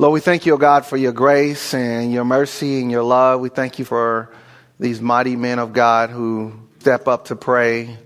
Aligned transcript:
Lord, 0.00 0.12
we 0.12 0.20
thank 0.20 0.46
you, 0.46 0.54
O 0.54 0.58
God, 0.58 0.86
for 0.86 0.96
your 0.96 1.10
grace 1.10 1.74
and 1.74 2.12
your 2.12 2.24
mercy 2.24 2.80
and 2.80 2.88
your 2.88 3.02
love. 3.02 3.40
We 3.40 3.48
thank 3.48 3.80
you 3.80 3.84
for 3.84 4.32
these 4.78 5.00
mighty 5.00 5.34
men 5.34 5.58
of 5.58 5.72
God 5.72 6.10
who 6.10 6.52
step 6.78 7.08
up 7.08 7.24
to 7.24 7.34
pray, 7.34 7.98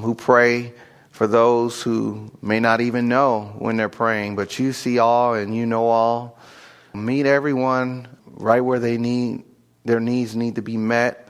who 0.00 0.16
pray 0.16 0.72
for 1.12 1.28
those 1.28 1.80
who 1.80 2.32
may 2.42 2.58
not 2.58 2.80
even 2.80 3.06
know 3.06 3.54
when 3.56 3.76
they're 3.76 3.88
praying, 3.88 4.34
but 4.34 4.58
you 4.58 4.72
see 4.72 4.98
all 4.98 5.34
and 5.34 5.54
you 5.54 5.64
know 5.64 5.86
all. 5.86 6.40
Meet 6.92 7.26
everyone 7.26 8.08
right 8.26 8.60
where 8.60 8.80
they 8.80 8.98
need 8.98 9.44
their 9.84 10.00
needs 10.00 10.34
need 10.34 10.56
to 10.56 10.62
be 10.62 10.76
met. 10.76 11.28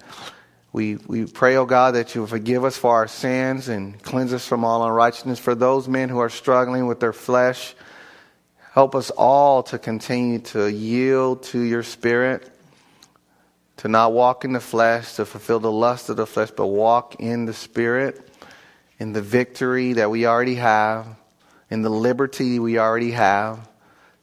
We 0.73 0.97
we 0.97 1.27
pray, 1.27 1.57
oh 1.57 1.67
God, 1.67 1.97
that 1.97 2.15
you 2.15 2.27
forgive 2.27 2.65
us 2.65 2.79
for 2.79 2.95
our 2.95 3.09
sins 3.09 3.69
and 3.69 4.03
cleanse 4.03 4.33
us 4.33 4.49
from 4.49 4.65
all 4.65 4.87
unrighteousness. 4.87 5.39
For 5.39 5.55
those 5.55 5.87
men 5.87 6.09
who 6.09 6.19
are 6.19 6.31
struggling 6.31 6.87
with 6.87 6.99
their 6.99 7.13
flesh, 7.13 7.75
Help 8.79 8.95
us 8.95 9.11
all 9.11 9.65
to 9.65 9.77
continue 9.77 10.39
to 10.39 10.71
yield 10.71 11.43
to 11.43 11.59
your 11.59 11.83
spirit, 11.83 12.49
to 13.79 13.89
not 13.89 14.13
walk 14.13 14.45
in 14.45 14.53
the 14.53 14.61
flesh, 14.61 15.15
to 15.15 15.25
fulfill 15.25 15.59
the 15.59 15.69
lust 15.69 16.11
of 16.11 16.17
the 16.17 16.25
flesh, 16.25 16.53
but 16.53 16.69
walk 16.69 17.17
in 17.19 17.45
the 17.45 17.53
spirit, 17.53 18.31
in 19.01 19.13
the 19.13 19.21
victory 19.21 19.95
that 19.95 20.13
we 20.13 20.27
already 20.27 20.55
have, 20.55 21.09
in 21.71 21.83
the 21.83 21.91
liberty 21.91 22.61
we 22.61 22.79
already 22.79 23.11
have. 23.11 23.69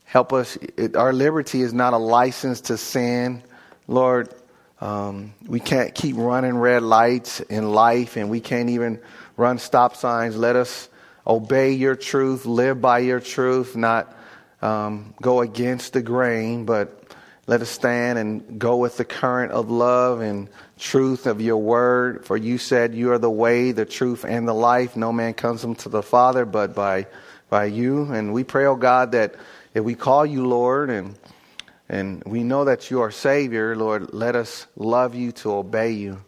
Help 0.05 0.31
us. 0.31 0.55
It, 0.77 0.95
our 0.95 1.11
liberty 1.11 1.61
is 1.61 1.73
not 1.73 1.91
a 1.91 1.97
license 1.97 2.61
to 2.61 2.77
sin. 2.77 3.43
Lord, 3.89 4.33
um, 4.79 5.33
we 5.45 5.59
can't 5.59 5.93
keep 5.93 6.15
running 6.15 6.55
red 6.55 6.81
lights 6.81 7.41
in 7.41 7.73
life, 7.73 8.15
and 8.15 8.29
we 8.29 8.39
can't 8.39 8.69
even 8.69 9.01
run 9.35 9.57
stop 9.57 9.97
signs. 9.97 10.37
Let 10.37 10.55
us 10.55 10.87
obey 11.27 11.73
your 11.73 11.97
truth, 11.97 12.45
live 12.45 12.79
by 12.79 12.99
your 12.99 13.19
truth, 13.19 13.75
not 13.75 14.13
um, 14.65 15.13
go 15.21 15.41
against 15.41 15.93
the 15.93 16.01
grain, 16.01 16.65
but 16.65 17.03
let 17.45 17.61
us 17.61 17.69
stand 17.69 18.17
and 18.17 18.59
go 18.59 18.77
with 18.77 18.97
the 18.97 19.05
current 19.05 19.51
of 19.51 19.69
love 19.69 20.21
and 20.21 20.49
truth 20.79 21.27
of 21.27 21.39
your 21.39 21.57
word. 21.57 22.25
For 22.25 22.35
you 22.35 22.57
said 22.57 22.95
you 22.95 23.11
are 23.11 23.19
the 23.19 23.29
way, 23.29 23.71
the 23.71 23.85
truth, 23.85 24.25
and 24.27 24.47
the 24.47 24.53
life. 24.53 24.95
No 24.95 25.13
man 25.13 25.35
comes 25.35 25.61
to 25.61 25.89
the 25.89 26.01
Father 26.01 26.45
but 26.45 26.73
by 26.73 27.05
by 27.47 27.65
you. 27.65 28.11
And 28.11 28.33
we 28.33 28.43
pray, 28.43 28.65
oh 28.65 28.75
God, 28.75 29.11
that 29.11 29.35
if 29.75 29.83
we 29.83 29.93
call 29.93 30.25
you 30.25 30.47
Lord 30.47 30.89
and 30.89 31.15
and 31.87 32.23
we 32.25 32.43
know 32.43 32.65
that 32.65 32.89
you 32.89 33.01
are 33.01 33.11
Savior, 33.11 33.75
Lord, 33.75 34.11
let 34.11 34.35
us 34.35 34.65
love 34.75 35.13
you 35.13 35.31
to 35.33 35.53
obey 35.53 35.91
you. 35.91 36.19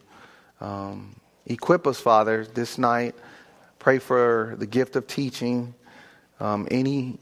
Um, 0.60 1.16
equip 1.46 1.88
us, 1.88 1.98
Father, 2.00 2.44
this 2.44 2.78
night. 2.78 3.16
Pray 3.80 3.98
for 3.98 4.54
the 4.58 4.66
gift 4.66 4.94
of 4.94 5.08
teaching. 5.08 5.74
Um, 6.38 6.68
any 6.70 7.18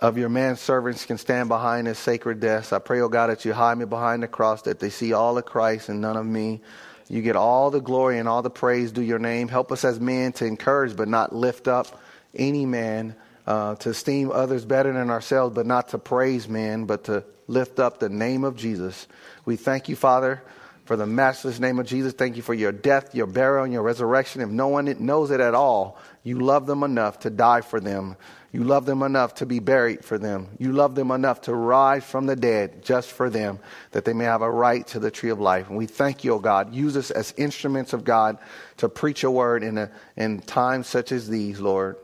of 0.00 0.16
your 0.16 0.28
manservants 0.28 1.06
can 1.06 1.18
stand 1.18 1.48
behind 1.48 1.86
this 1.86 1.98
sacred 1.98 2.40
desk. 2.40 2.72
I 2.72 2.78
pray, 2.78 3.00
oh 3.00 3.08
God, 3.08 3.28
that 3.28 3.44
you 3.44 3.52
hide 3.52 3.78
me 3.78 3.84
behind 3.84 4.22
the 4.22 4.28
cross, 4.28 4.62
that 4.62 4.78
they 4.78 4.90
see 4.90 5.12
all 5.12 5.36
of 5.36 5.44
Christ 5.44 5.88
and 5.88 6.00
none 6.00 6.16
of 6.16 6.26
me. 6.26 6.60
You 7.08 7.22
get 7.22 7.36
all 7.36 7.70
the 7.70 7.80
glory 7.80 8.18
and 8.18 8.28
all 8.28 8.42
the 8.42 8.50
praise 8.50 8.92
due 8.92 9.02
your 9.02 9.18
name. 9.18 9.48
Help 9.48 9.72
us 9.72 9.84
as 9.84 9.98
men 9.98 10.32
to 10.34 10.44
encourage 10.44 10.94
but 10.94 11.08
not 11.08 11.34
lift 11.34 11.66
up 11.66 12.00
any 12.34 12.66
man, 12.66 13.16
uh, 13.46 13.74
to 13.76 13.90
esteem 13.90 14.30
others 14.30 14.64
better 14.64 14.92
than 14.92 15.10
ourselves, 15.10 15.54
but 15.54 15.66
not 15.66 15.88
to 15.88 15.98
praise 15.98 16.48
men, 16.48 16.84
but 16.84 17.04
to 17.04 17.24
lift 17.48 17.80
up 17.80 17.98
the 17.98 18.10
name 18.10 18.44
of 18.44 18.54
Jesus. 18.56 19.08
We 19.46 19.56
thank 19.56 19.88
you, 19.88 19.96
Father, 19.96 20.42
for 20.88 20.96
the 20.96 21.06
matchless 21.06 21.60
name 21.60 21.78
of 21.78 21.84
Jesus. 21.84 22.14
Thank 22.14 22.36
you 22.36 22.42
for 22.42 22.54
your 22.54 22.72
death, 22.72 23.14
your 23.14 23.26
burial, 23.26 23.64
and 23.64 23.72
your 23.74 23.82
resurrection. 23.82 24.40
If 24.40 24.48
no 24.48 24.68
one 24.68 24.86
knows 25.04 25.30
it 25.30 25.38
at 25.38 25.54
all, 25.54 25.98
you 26.24 26.38
love 26.38 26.64
them 26.64 26.82
enough 26.82 27.18
to 27.20 27.30
die 27.30 27.60
for 27.60 27.78
them. 27.78 28.16
You 28.52 28.64
love 28.64 28.86
them 28.86 29.02
enough 29.02 29.34
to 29.34 29.46
be 29.46 29.58
buried 29.58 30.02
for 30.02 30.16
them. 30.16 30.48
You 30.58 30.72
love 30.72 30.94
them 30.94 31.10
enough 31.10 31.42
to 31.42 31.54
rise 31.54 32.04
from 32.04 32.24
the 32.24 32.36
dead 32.36 32.82
just 32.82 33.12
for 33.12 33.28
them, 33.28 33.58
that 33.90 34.06
they 34.06 34.14
may 34.14 34.24
have 34.24 34.40
a 34.40 34.50
right 34.50 34.86
to 34.86 34.98
the 34.98 35.10
tree 35.10 35.28
of 35.28 35.38
life. 35.38 35.68
And 35.68 35.76
we 35.76 35.84
thank 35.84 36.24
you, 36.24 36.32
O 36.32 36.38
God. 36.38 36.72
Use 36.72 36.96
us 36.96 37.10
as 37.10 37.34
instruments 37.36 37.92
of 37.92 38.04
God 38.04 38.38
to 38.78 38.88
preach 38.88 39.24
a 39.24 39.30
word 39.30 39.62
in, 39.62 39.76
a, 39.76 39.90
in 40.16 40.40
times 40.40 40.86
such 40.86 41.12
as 41.12 41.28
these, 41.28 41.60
Lord. 41.60 41.96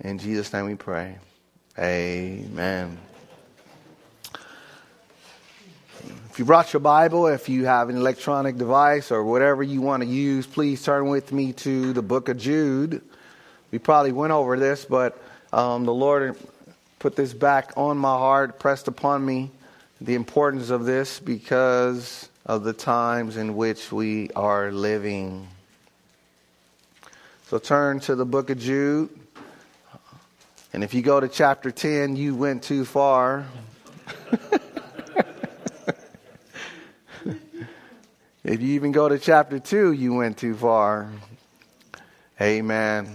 In 0.00 0.16
Jesus' 0.16 0.50
name 0.50 0.64
we 0.64 0.76
pray. 0.76 1.18
Amen. 1.78 2.96
If 6.34 6.40
you 6.40 6.44
brought 6.44 6.72
your 6.72 6.80
Bible, 6.80 7.28
if 7.28 7.48
you 7.48 7.66
have 7.66 7.88
an 7.90 7.96
electronic 7.96 8.58
device 8.58 9.12
or 9.12 9.22
whatever 9.22 9.62
you 9.62 9.80
want 9.80 10.02
to 10.02 10.08
use, 10.08 10.48
please 10.48 10.82
turn 10.82 11.08
with 11.08 11.30
me 11.30 11.52
to 11.52 11.92
the 11.92 12.02
book 12.02 12.28
of 12.28 12.38
Jude. 12.38 13.02
We 13.70 13.78
probably 13.78 14.10
went 14.10 14.32
over 14.32 14.58
this, 14.58 14.84
but 14.84 15.16
um, 15.52 15.84
the 15.84 15.94
Lord 15.94 16.36
put 16.98 17.14
this 17.14 17.32
back 17.32 17.70
on 17.76 17.98
my 17.98 18.18
heart, 18.18 18.58
pressed 18.58 18.88
upon 18.88 19.24
me 19.24 19.52
the 20.00 20.16
importance 20.16 20.70
of 20.70 20.86
this 20.86 21.20
because 21.20 22.28
of 22.46 22.64
the 22.64 22.72
times 22.72 23.36
in 23.36 23.54
which 23.54 23.92
we 23.92 24.28
are 24.30 24.72
living. 24.72 25.46
So 27.46 27.58
turn 27.58 28.00
to 28.00 28.16
the 28.16 28.26
book 28.26 28.50
of 28.50 28.58
Jude. 28.58 29.08
And 30.72 30.82
if 30.82 30.94
you 30.94 31.02
go 31.02 31.20
to 31.20 31.28
chapter 31.28 31.70
10, 31.70 32.16
you 32.16 32.34
went 32.34 32.64
too 32.64 32.84
far. 32.84 33.46
if 38.44 38.60
you 38.60 38.74
even 38.74 38.92
go 38.92 39.08
to 39.08 39.18
chapter 39.18 39.58
2, 39.58 39.92
you 39.92 40.12
went 40.12 40.36
too 40.36 40.54
far. 40.54 41.10
Amen. 42.38 43.08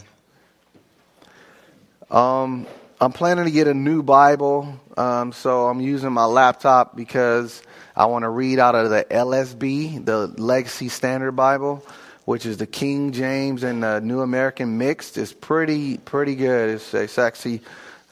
Um, 2.09 2.65
I'm 2.99 3.11
planning 3.11 3.45
to 3.45 3.51
get 3.51 3.67
a 3.67 3.73
new 3.75 4.01
Bible, 4.01 4.79
um, 4.97 5.31
so 5.31 5.67
I'm 5.67 5.81
using 5.81 6.11
my 6.11 6.25
laptop 6.25 6.95
because 6.95 7.61
I 7.95 8.07
want 8.07 8.23
to 8.23 8.29
read 8.29 8.57
out 8.57 8.73
of 8.73 8.89
the 8.89 9.05
LSB, 9.07 10.03
the 10.03 10.25
Legacy 10.41 10.89
Standard 10.89 11.33
Bible, 11.33 11.85
which 12.25 12.47
is 12.47 12.57
the 12.57 12.65
King 12.65 13.11
James 13.11 13.61
and 13.61 13.83
the 13.83 13.99
New 13.99 14.21
American 14.21 14.79
mixed. 14.79 15.15
It's 15.15 15.31
pretty 15.31 15.97
pretty 15.97 16.33
good. 16.33 16.71
It's, 16.71 16.91
it's 16.95 17.19
actually 17.19 17.61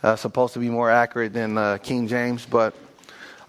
uh, 0.04 0.18
supposed 0.18 0.54
to 0.54 0.60
be 0.60 0.70
more 0.70 0.92
accurate 0.92 1.34
than 1.34 1.58
uh, 1.58 1.80
King 1.80 2.08
James, 2.08 2.46
but 2.46 2.76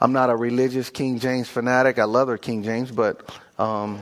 I'm 0.01 0.15
not 0.15 0.31
a 0.31 0.37
religious 0.37 0.89
King 0.89 1.19
James 1.19 1.49
fanatic. 1.49 1.99
I 1.99 2.05
love 2.05 2.29
their 2.29 2.39
King 2.39 2.63
James, 2.63 2.91
but 2.91 3.31
um, 3.59 4.01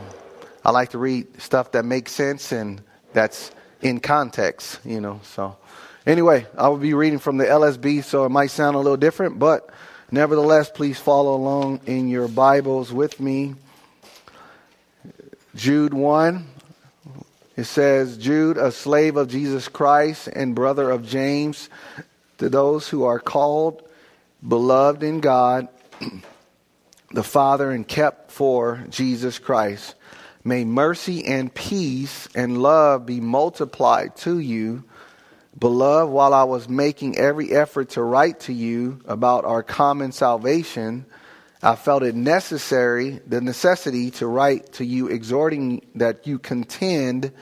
I 0.64 0.70
like 0.70 0.90
to 0.90 0.98
read 0.98 1.40
stuff 1.40 1.72
that 1.72 1.84
makes 1.84 2.12
sense 2.12 2.52
and 2.52 2.80
that's 3.12 3.50
in 3.80 4.00
context, 4.00 4.80
you 4.84 5.00
know. 5.00 5.20
So. 5.22 5.56
Anyway, 6.06 6.46
I 6.56 6.68
will 6.68 6.76
be 6.76 6.94
reading 6.94 7.18
from 7.18 7.36
the 7.36 7.46
LSB, 7.46 8.04
so 8.04 8.24
it 8.24 8.28
might 8.28 8.52
sound 8.52 8.76
a 8.76 8.78
little 8.78 8.96
different, 8.96 9.40
but 9.40 9.68
nevertheless, 10.12 10.70
please 10.70 11.00
follow 11.00 11.34
along 11.34 11.80
in 11.86 12.08
your 12.08 12.28
Bibles 12.28 12.92
with 12.92 13.18
me. 13.18 13.56
Jude 15.56 15.92
1. 15.92 16.46
It 17.56 17.64
says, 17.64 18.18
Jude, 18.18 18.56
a 18.56 18.70
slave 18.70 19.16
of 19.16 19.28
Jesus 19.28 19.66
Christ 19.66 20.28
and 20.28 20.54
brother 20.54 20.90
of 20.90 21.04
James, 21.04 21.70
to 22.38 22.48
those 22.48 22.88
who 22.88 23.02
are 23.04 23.18
called, 23.18 23.82
beloved 24.46 25.02
in 25.02 25.18
God, 25.18 25.66
the 27.12 27.22
Father, 27.22 27.70
and 27.70 27.86
kept 27.86 28.30
for 28.30 28.84
Jesus 28.88 29.38
Christ. 29.38 29.94
May 30.44 30.64
mercy 30.64 31.24
and 31.24 31.52
peace 31.52 32.28
and 32.34 32.62
love 32.62 33.06
be 33.06 33.20
multiplied 33.20 34.16
to 34.18 34.38
you 34.38 34.84
Beloved, 35.58 36.12
while 36.12 36.34
I 36.34 36.44
was 36.44 36.68
making 36.68 37.16
every 37.16 37.50
effort 37.50 37.90
to 37.90 38.02
write 38.02 38.40
to 38.40 38.52
you 38.52 39.00
about 39.06 39.46
our 39.46 39.62
common 39.62 40.12
salvation, 40.12 41.06
I 41.62 41.76
felt 41.76 42.02
it 42.02 42.14
necessary, 42.14 43.22
the 43.26 43.40
necessity 43.40 44.10
to 44.12 44.26
write 44.26 44.74
to 44.74 44.84
you, 44.84 45.08
exhorting 45.08 45.80
that 45.94 46.26
you 46.26 46.38
contend 46.38 47.32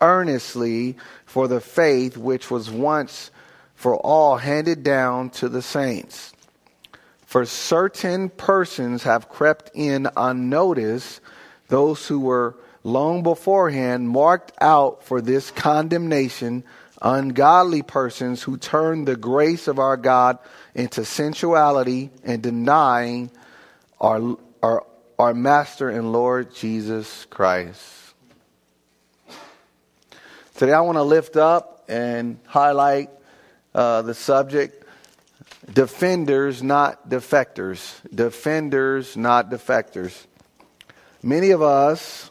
earnestly 0.00 0.96
for 1.26 1.46
the 1.46 1.60
faith 1.60 2.16
which 2.16 2.50
was 2.50 2.70
once 2.70 3.30
for 3.74 3.96
all 3.96 4.38
handed 4.38 4.82
down 4.82 5.28
to 5.30 5.50
the 5.50 5.60
saints. 5.60 6.32
For 7.28 7.44
certain 7.44 8.30
persons 8.30 9.02
have 9.02 9.28
crept 9.28 9.72
in 9.74 10.08
unnoticed, 10.16 11.20
those 11.66 12.06
who 12.06 12.20
were 12.20 12.56
long 12.82 13.22
beforehand 13.22 14.08
marked 14.08 14.52
out 14.62 15.04
for 15.04 15.20
this 15.20 15.50
condemnation 15.50 16.64
ungodly 17.02 17.82
persons 17.82 18.42
who 18.42 18.56
turn 18.56 19.04
the 19.04 19.14
grace 19.14 19.68
of 19.68 19.78
our 19.78 19.98
God 19.98 20.38
into 20.74 21.04
sensuality 21.04 22.08
and 22.24 22.42
denying 22.42 23.30
our, 24.00 24.38
our, 24.62 24.86
our 25.18 25.34
Master 25.34 25.90
and 25.90 26.10
Lord 26.12 26.54
Jesus 26.54 27.26
Christ. 27.26 28.14
Today, 30.54 30.72
I 30.72 30.80
want 30.80 30.96
to 30.96 31.02
lift 31.02 31.36
up 31.36 31.84
and 31.90 32.38
highlight 32.46 33.10
uh, 33.74 34.00
the 34.00 34.14
subject 34.14 34.86
defenders, 35.72 36.62
not 36.62 37.08
defectors. 37.08 37.94
Defenders, 38.14 39.16
not 39.16 39.50
defectors. 39.50 40.26
Many 41.22 41.50
of 41.50 41.62
us, 41.62 42.30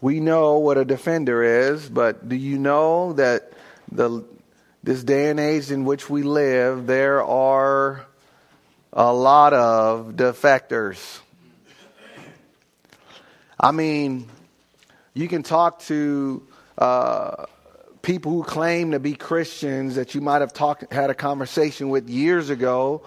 we 0.00 0.20
know 0.20 0.58
what 0.58 0.78
a 0.78 0.84
defender 0.84 1.42
is, 1.42 1.88
but 1.88 2.28
do 2.28 2.36
you 2.36 2.58
know 2.58 3.12
that 3.14 3.52
the, 3.90 4.24
this 4.82 5.02
day 5.04 5.30
and 5.30 5.40
age 5.40 5.70
in 5.70 5.84
which 5.84 6.08
we 6.08 6.22
live, 6.22 6.86
there 6.86 7.22
are 7.22 8.06
a 8.92 9.12
lot 9.12 9.52
of 9.52 10.12
defectors. 10.16 11.20
I 13.60 13.72
mean, 13.72 14.28
you 15.14 15.28
can 15.28 15.42
talk 15.42 15.80
to 15.80 16.46
uh, 16.78 17.46
people 18.08 18.32
who 18.32 18.42
claim 18.42 18.92
to 18.92 18.98
be 18.98 19.12
Christians 19.12 19.96
that 19.96 20.14
you 20.14 20.22
might 20.22 20.40
have 20.40 20.54
talked, 20.54 20.90
had 20.90 21.10
a 21.10 21.14
conversation 21.14 21.90
with 21.90 22.08
years 22.08 22.48
ago, 22.48 23.02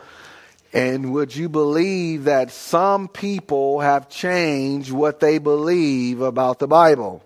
and 0.73 1.11
would 1.11 1.35
you 1.35 1.49
believe 1.49 2.25
that 2.25 2.51
some 2.51 3.07
people 3.07 3.79
have 3.79 4.09
changed 4.09 4.91
what 4.91 5.19
they 5.19 5.39
believe 5.39 6.21
about 6.21 6.59
the 6.59 6.67
Bible? 6.67 7.23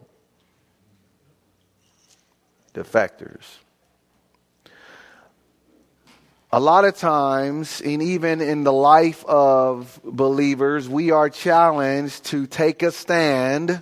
Defectors. 2.74 3.44
A 6.54 6.60
lot 6.62 6.86
of 6.86 6.96
times, 6.96 7.82
and 7.82 8.02
even 8.02 8.40
in 8.40 8.64
the 8.64 8.72
life 8.72 9.26
of 9.26 10.00
believers, 10.02 10.88
we 10.88 11.12
are 11.12 11.30
challenged 11.30 12.24
to 12.28 12.48
take 12.48 12.84
a 12.84 12.92
stand 12.94 13.82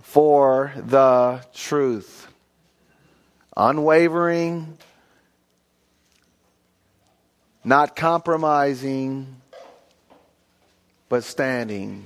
for 0.00 0.72
the 0.74 1.40
truth. 1.54 2.33
Unwavering, 3.56 4.78
not 7.62 7.94
compromising, 7.94 9.40
but 11.08 11.24
standing 11.24 12.04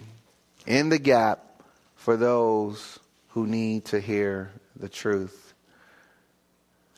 in 0.66 0.90
the 0.90 0.98
gap 0.98 1.62
for 1.96 2.16
those 2.16 2.98
who 3.30 3.46
need 3.46 3.86
to 3.86 4.00
hear 4.00 4.52
the 4.76 4.88
truth. 4.88 5.54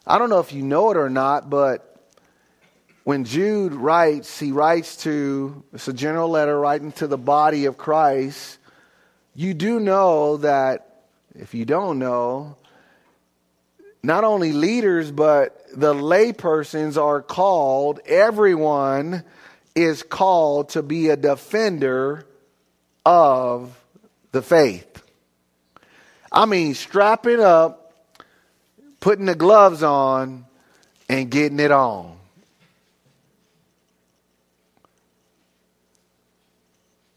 I 0.06 0.18
don't 0.18 0.30
know 0.30 0.40
if 0.40 0.52
you 0.52 0.62
know 0.62 0.90
it 0.90 0.96
or 0.96 1.08
not, 1.08 1.48
but 1.48 1.86
when 3.04 3.24
Jude 3.24 3.72
writes, 3.72 4.38
he 4.40 4.50
writes 4.50 4.96
to, 5.04 5.62
it's 5.72 5.88
a 5.88 5.92
general 5.92 6.28
letter 6.28 6.58
writing 6.58 6.92
to 6.92 7.06
the 7.06 7.18
body 7.18 7.66
of 7.66 7.78
Christ. 7.78 8.58
You 9.34 9.54
do 9.54 9.78
know 9.78 10.38
that, 10.38 11.04
if 11.34 11.54
you 11.54 11.64
don't 11.64 11.98
know, 11.98 12.56
not 14.02 14.24
only 14.24 14.52
leaders, 14.52 15.10
but 15.10 15.64
the 15.74 15.92
laypersons 15.92 17.00
are 17.00 17.22
called, 17.22 18.00
everyone 18.06 19.24
is 19.74 20.02
called 20.02 20.70
to 20.70 20.82
be 20.82 21.08
a 21.08 21.16
defender 21.16 22.26
of 23.04 23.76
the 24.32 24.42
faith. 24.42 25.02
I 26.32 26.46
mean, 26.46 26.74
strapping 26.74 27.40
up, 27.40 27.92
putting 29.00 29.26
the 29.26 29.34
gloves 29.34 29.82
on, 29.82 30.46
and 31.08 31.30
getting 31.30 31.58
it 31.58 31.72
on. 31.72 32.16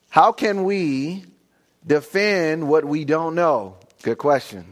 How 0.09 0.31
can 0.31 0.63
we 0.63 1.25
defend 1.85 2.67
what 2.67 2.85
we 2.85 3.05
don't 3.05 3.35
know? 3.35 3.77
Good 4.03 4.17
question. 4.17 4.65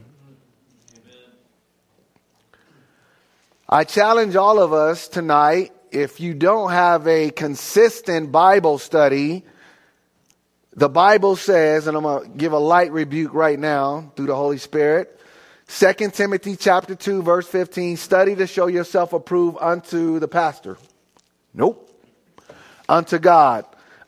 I 3.73 3.85
challenge 3.85 4.35
all 4.35 4.59
of 4.59 4.73
us 4.73 5.07
tonight 5.07 5.71
if 5.91 6.19
you 6.19 6.33
don't 6.33 6.71
have 6.71 7.07
a 7.07 7.29
consistent 7.29 8.29
Bible 8.29 8.77
study, 8.77 9.45
the 10.73 10.89
Bible 10.89 11.38
says, 11.38 11.88
and 11.88 11.95
I'm 11.95 12.03
going 12.03 12.29
to 12.29 12.38
give 12.38 12.51
a 12.51 12.59
light 12.59 12.91
rebuke 12.91 13.33
right 13.33 13.57
now 13.57 14.12
through 14.18 14.25
the 14.25 14.35
Holy 14.35 14.57
Spirit. 14.57 15.18
2 15.69 15.94
Timothy 16.09 16.57
chapter 16.57 16.95
2 16.95 17.23
verse 17.23 17.47
15, 17.47 17.95
study 17.95 18.35
to 18.35 18.45
show 18.45 18.68
yourself 18.68 19.13
approved 19.13 19.57
unto 19.62 20.19
the 20.19 20.27
pastor. 20.27 20.77
Nope. 21.53 21.89
Unto 22.89 23.19
God 23.19 23.65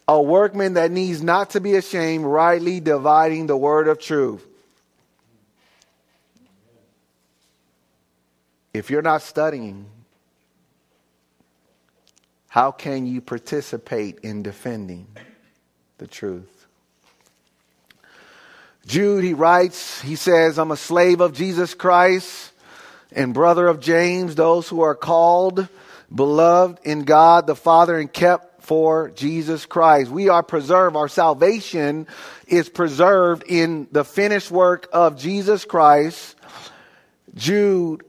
a 0.10 0.22
workman 0.22 0.74
that 0.74 0.92
needs 0.92 1.24
not 1.24 1.52
to 1.52 1.62
be 1.62 1.76
ashamed, 1.76 2.26
rightly 2.26 2.82
dividing 2.82 3.48
the 3.48 3.56
word 3.56 3.88
of 3.88 3.98
truth. 3.98 4.46
If 8.74 8.90
you're 8.90 9.04
not 9.04 9.22
studying, 9.22 9.86
how 12.48 12.72
can 12.72 13.06
you 13.06 13.22
participate 13.22 14.20
in 14.24 14.42
defending 14.42 15.08
the 16.00 16.08
truth? 16.08 16.66
Jude, 18.86 19.24
he 19.24 19.34
writes, 19.34 20.02
he 20.02 20.16
says, 20.16 20.58
I'm 20.58 20.72
a 20.72 20.78
slave 20.78 21.22
of 21.22 21.34
Jesus 21.34 21.74
Christ 21.74 22.52
and 23.12 23.34
brother 23.34 23.68
of 23.68 23.80
James, 23.80 24.36
those 24.36 24.68
who 24.68 24.82
are 24.82 24.96
called, 24.96 25.68
beloved 26.14 26.80
in 26.84 27.04
God 27.04 27.48
the 27.48 27.56
Father, 27.56 27.98
and 27.98 28.12
kept 28.12 28.64
for 28.64 29.10
Jesus 29.12 29.66
Christ. 29.66 30.10
We 30.10 30.30
are 30.30 30.42
preserved. 30.42 30.96
Our 30.96 31.08
salvation 31.08 32.08
is 32.48 32.70
preserved 32.70 33.44
in 33.48 33.88
the 33.92 34.04
finished 34.04 34.50
work 34.50 34.88
of 34.92 35.18
Jesus 35.18 35.64
Christ. 35.64 36.36
Jude, 37.36 38.04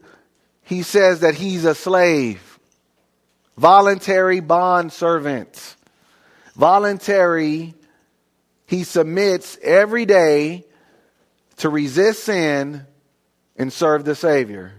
he 0.65 0.83
says 0.83 1.21
that 1.21 1.35
he's 1.35 1.65
a 1.65 1.73
slave, 1.73 2.59
voluntary 3.57 4.39
bond 4.39 4.91
servant. 4.91 5.75
Voluntary, 6.55 7.73
he 8.67 8.83
submits 8.83 9.57
every 9.61 10.05
day 10.05 10.65
to 11.57 11.69
resist 11.69 12.25
sin 12.25 12.85
and 13.57 13.71
serve 13.71 14.05
the 14.05 14.15
Savior. 14.15 14.73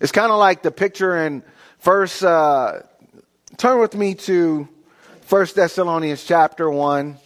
It's 0.00 0.12
kind 0.12 0.32
of 0.32 0.38
like 0.38 0.62
the 0.62 0.72
picture 0.72 1.24
in 1.26 1.42
First 1.78 2.22
uh, 2.22 2.80
Turn 3.58 3.80
with 3.80 3.94
me 3.94 4.14
to 4.14 4.66
1 5.28 5.46
Thessalonians 5.54 6.24
chapter 6.24 6.70
1. 6.70 7.18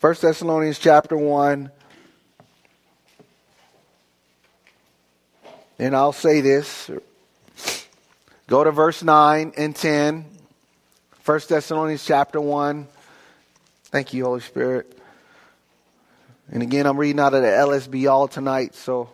1 0.00 0.14
Thessalonians 0.20 0.78
chapter 0.78 1.16
1. 1.16 1.70
And 5.78 5.94
I'll 5.94 6.14
say 6.14 6.40
this. 6.40 6.90
Go 8.46 8.64
to 8.64 8.70
verse 8.70 9.02
9 9.02 9.52
and 9.58 9.76
10. 9.76 10.24
1 11.24 11.40
Thessalonians 11.48 12.02
chapter 12.02 12.40
1. 12.40 12.86
Thank 13.84 14.14
you, 14.14 14.24
Holy 14.24 14.40
Spirit. 14.40 14.98
And 16.50 16.62
again, 16.62 16.86
I'm 16.86 16.96
reading 16.96 17.20
out 17.20 17.34
of 17.34 17.42
the 17.42 17.48
LSB 17.48 18.10
all 18.10 18.26
tonight, 18.26 18.74
so 18.74 19.10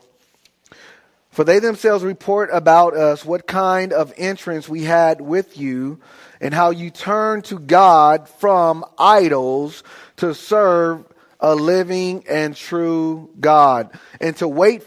for 1.30 1.42
they 1.42 1.58
themselves 1.58 2.04
report 2.04 2.50
about 2.52 2.94
us 2.94 3.24
what 3.24 3.46
kind 3.46 3.92
of 3.92 4.12
entrance 4.16 4.68
we 4.68 4.84
had 4.84 5.20
with 5.20 5.58
you, 5.58 5.98
and 6.40 6.54
how 6.54 6.70
you 6.70 6.90
turned 6.90 7.44
to 7.46 7.58
God 7.58 8.28
from 8.28 8.84
idols 8.98 9.82
to 10.18 10.34
serve 10.34 11.06
a 11.40 11.56
living 11.56 12.24
and 12.28 12.54
true 12.54 13.30
God, 13.40 13.90
and 14.20 14.36
to 14.36 14.46
wait 14.46 14.84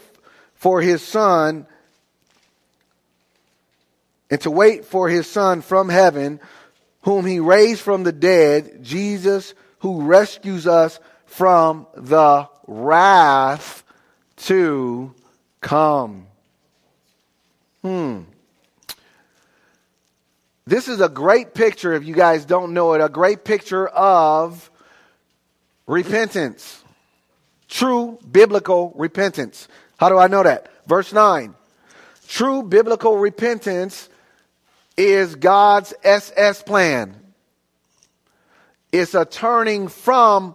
for 0.56 0.80
his 0.80 1.02
Son, 1.02 1.66
and 4.30 4.40
to 4.40 4.50
wait 4.50 4.84
for 4.84 5.08
his 5.08 5.26
Son 5.26 5.62
from 5.62 5.88
heaven, 5.88 6.40
whom 7.02 7.24
he 7.24 7.38
raised 7.38 7.80
from 7.80 8.02
the 8.02 8.12
dead, 8.12 8.82
Jesus, 8.82 9.54
who 9.78 10.02
rescues 10.02 10.66
us 10.66 10.98
from 11.26 11.86
the 11.94 12.48
wrath 12.66 13.84
to 14.36 15.14
come. 15.60 16.26
Hmm. 17.82 18.22
This 20.66 20.88
is 20.88 21.00
a 21.00 21.08
great 21.08 21.54
picture, 21.54 21.92
if 21.92 22.04
you 22.04 22.14
guys 22.14 22.44
don't 22.44 22.74
know 22.74 22.94
it, 22.94 23.00
a 23.00 23.08
great 23.08 23.44
picture 23.44 23.86
of 23.86 24.68
repentance. 25.86 26.82
True 27.68 28.18
biblical 28.28 28.92
repentance. 28.96 29.68
How 29.98 30.08
do 30.08 30.18
I 30.18 30.26
know 30.26 30.42
that? 30.42 30.68
Verse 30.86 31.12
9. 31.12 31.54
True 32.28 32.62
biblical 32.62 33.16
repentance 33.16 34.08
is 34.96 35.34
God's 35.36 35.94
SS 36.02 36.62
plan. 36.62 37.14
It's 38.92 39.14
a 39.14 39.24
turning 39.24 39.88
from 39.88 40.54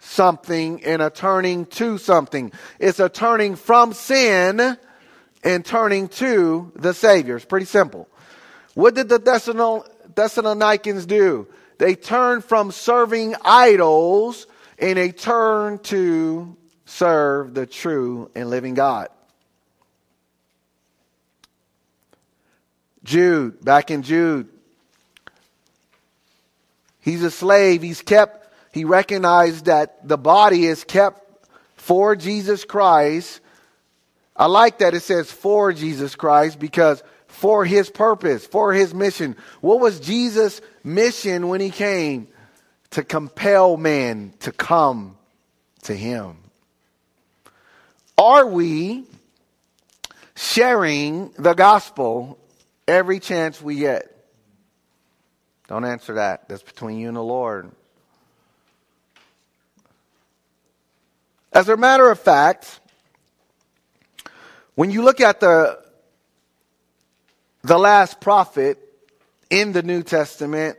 something 0.00 0.84
and 0.84 1.02
a 1.02 1.10
turning 1.10 1.66
to 1.66 1.98
something. 1.98 2.52
It's 2.78 3.00
a 3.00 3.08
turning 3.08 3.56
from 3.56 3.92
sin 3.92 4.76
and 5.44 5.64
turning 5.64 6.08
to 6.08 6.72
the 6.76 6.92
Savior. 6.94 7.36
It's 7.36 7.44
pretty 7.44 7.66
simple. 7.66 8.08
What 8.74 8.94
did 8.94 9.08
the 9.08 9.18
Thessalonians 10.14 11.06
do? 11.06 11.46
They 11.78 11.94
turned 11.94 12.44
from 12.44 12.72
serving 12.72 13.34
idols 13.44 14.46
and 14.78 14.98
they 14.98 15.12
turned 15.12 15.84
to 15.84 16.56
serve 16.88 17.54
the 17.54 17.66
true 17.66 18.30
and 18.34 18.50
living 18.50 18.74
God. 18.74 19.08
Jude, 23.04 23.64
back 23.64 23.90
in 23.90 24.02
Jude, 24.02 24.48
he's 27.00 27.22
a 27.22 27.30
slave. 27.30 27.82
He's 27.82 28.02
kept, 28.02 28.52
he 28.72 28.84
recognized 28.84 29.66
that 29.66 30.06
the 30.06 30.18
body 30.18 30.66
is 30.66 30.84
kept 30.84 31.24
for 31.76 32.16
Jesus 32.16 32.64
Christ 32.64 33.40
I 34.38 34.46
like 34.46 34.78
that 34.78 34.94
it 34.94 35.00
says 35.00 35.32
for 35.32 35.72
Jesus 35.72 36.14
Christ 36.14 36.60
because 36.60 37.02
for 37.26 37.64
his 37.64 37.90
purpose, 37.90 38.46
for 38.46 38.72
his 38.72 38.94
mission. 38.94 39.36
What 39.60 39.80
was 39.80 39.98
Jesus' 39.98 40.60
mission 40.84 41.48
when 41.48 41.60
he 41.60 41.70
came? 41.70 42.28
To 42.92 43.02
compel 43.02 43.76
man 43.76 44.32
to 44.40 44.52
come 44.52 45.18
to 45.82 45.94
him. 45.94 46.38
Are 48.18 48.46
we 48.46 49.04
sharing 50.34 51.30
the 51.38 51.54
gospel 51.54 52.38
every 52.88 53.20
chance 53.20 53.62
we 53.62 53.76
get? 53.76 54.12
Don't 55.68 55.84
answer 55.84 56.14
that. 56.14 56.48
That's 56.48 56.62
between 56.62 56.98
you 56.98 57.08
and 57.08 57.16
the 57.16 57.22
Lord. 57.22 57.70
As 61.52 61.68
a 61.68 61.76
matter 61.76 62.10
of 62.10 62.18
fact, 62.18 62.80
when 64.74 64.90
you 64.90 65.02
look 65.02 65.20
at 65.20 65.40
the 65.40 65.78
the 67.62 67.78
last 67.78 68.20
prophet 68.20 68.78
in 69.50 69.72
the 69.72 69.82
New 69.82 70.02
Testament, 70.02 70.78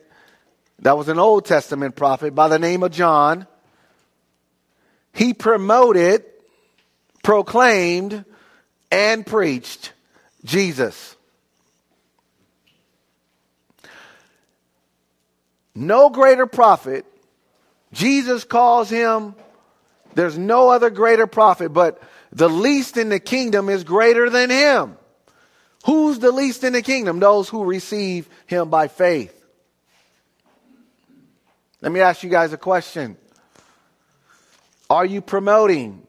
that 0.79 0.97
was 0.97 1.09
an 1.09 1.19
Old 1.19 1.45
Testament 1.45 1.95
prophet 1.95 2.33
by 2.33 2.47
the 2.47 2.59
name 2.59 2.83
of 2.83 2.91
John, 2.91 3.45
he 5.13 5.33
promoted, 5.33 6.23
proclaimed, 7.23 8.25
and 8.91 9.25
preached 9.25 9.93
Jesus. 10.43 11.15
No 15.75 16.09
greater 16.09 16.45
prophet. 16.45 17.05
Jesus 17.93 18.43
calls 18.43 18.89
him, 18.89 19.35
there's 20.13 20.37
no 20.37 20.69
other 20.69 20.89
greater 20.89 21.27
prophet, 21.27 21.69
but 21.69 22.01
the 22.31 22.49
least 22.49 22.97
in 22.97 23.09
the 23.09 23.19
kingdom 23.19 23.69
is 23.69 23.83
greater 23.83 24.29
than 24.29 24.49
him. 24.49 24.97
Who's 25.85 26.19
the 26.19 26.31
least 26.31 26.63
in 26.63 26.73
the 26.73 26.81
kingdom? 26.81 27.19
Those 27.19 27.47
who 27.49 27.63
receive 27.63 28.27
him 28.45 28.69
by 28.69 28.87
faith. 28.87 29.35
Let 31.81 31.91
me 31.91 32.01
ask 32.01 32.23
you 32.23 32.29
guys 32.29 32.51
a 32.51 32.57
question. 32.57 33.15
Are 34.89 35.05
you 35.05 35.21
promoting, 35.21 36.05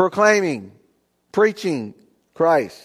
proclaiming, 0.00 0.72
preaching 1.30 1.92
Christ? 2.32 2.80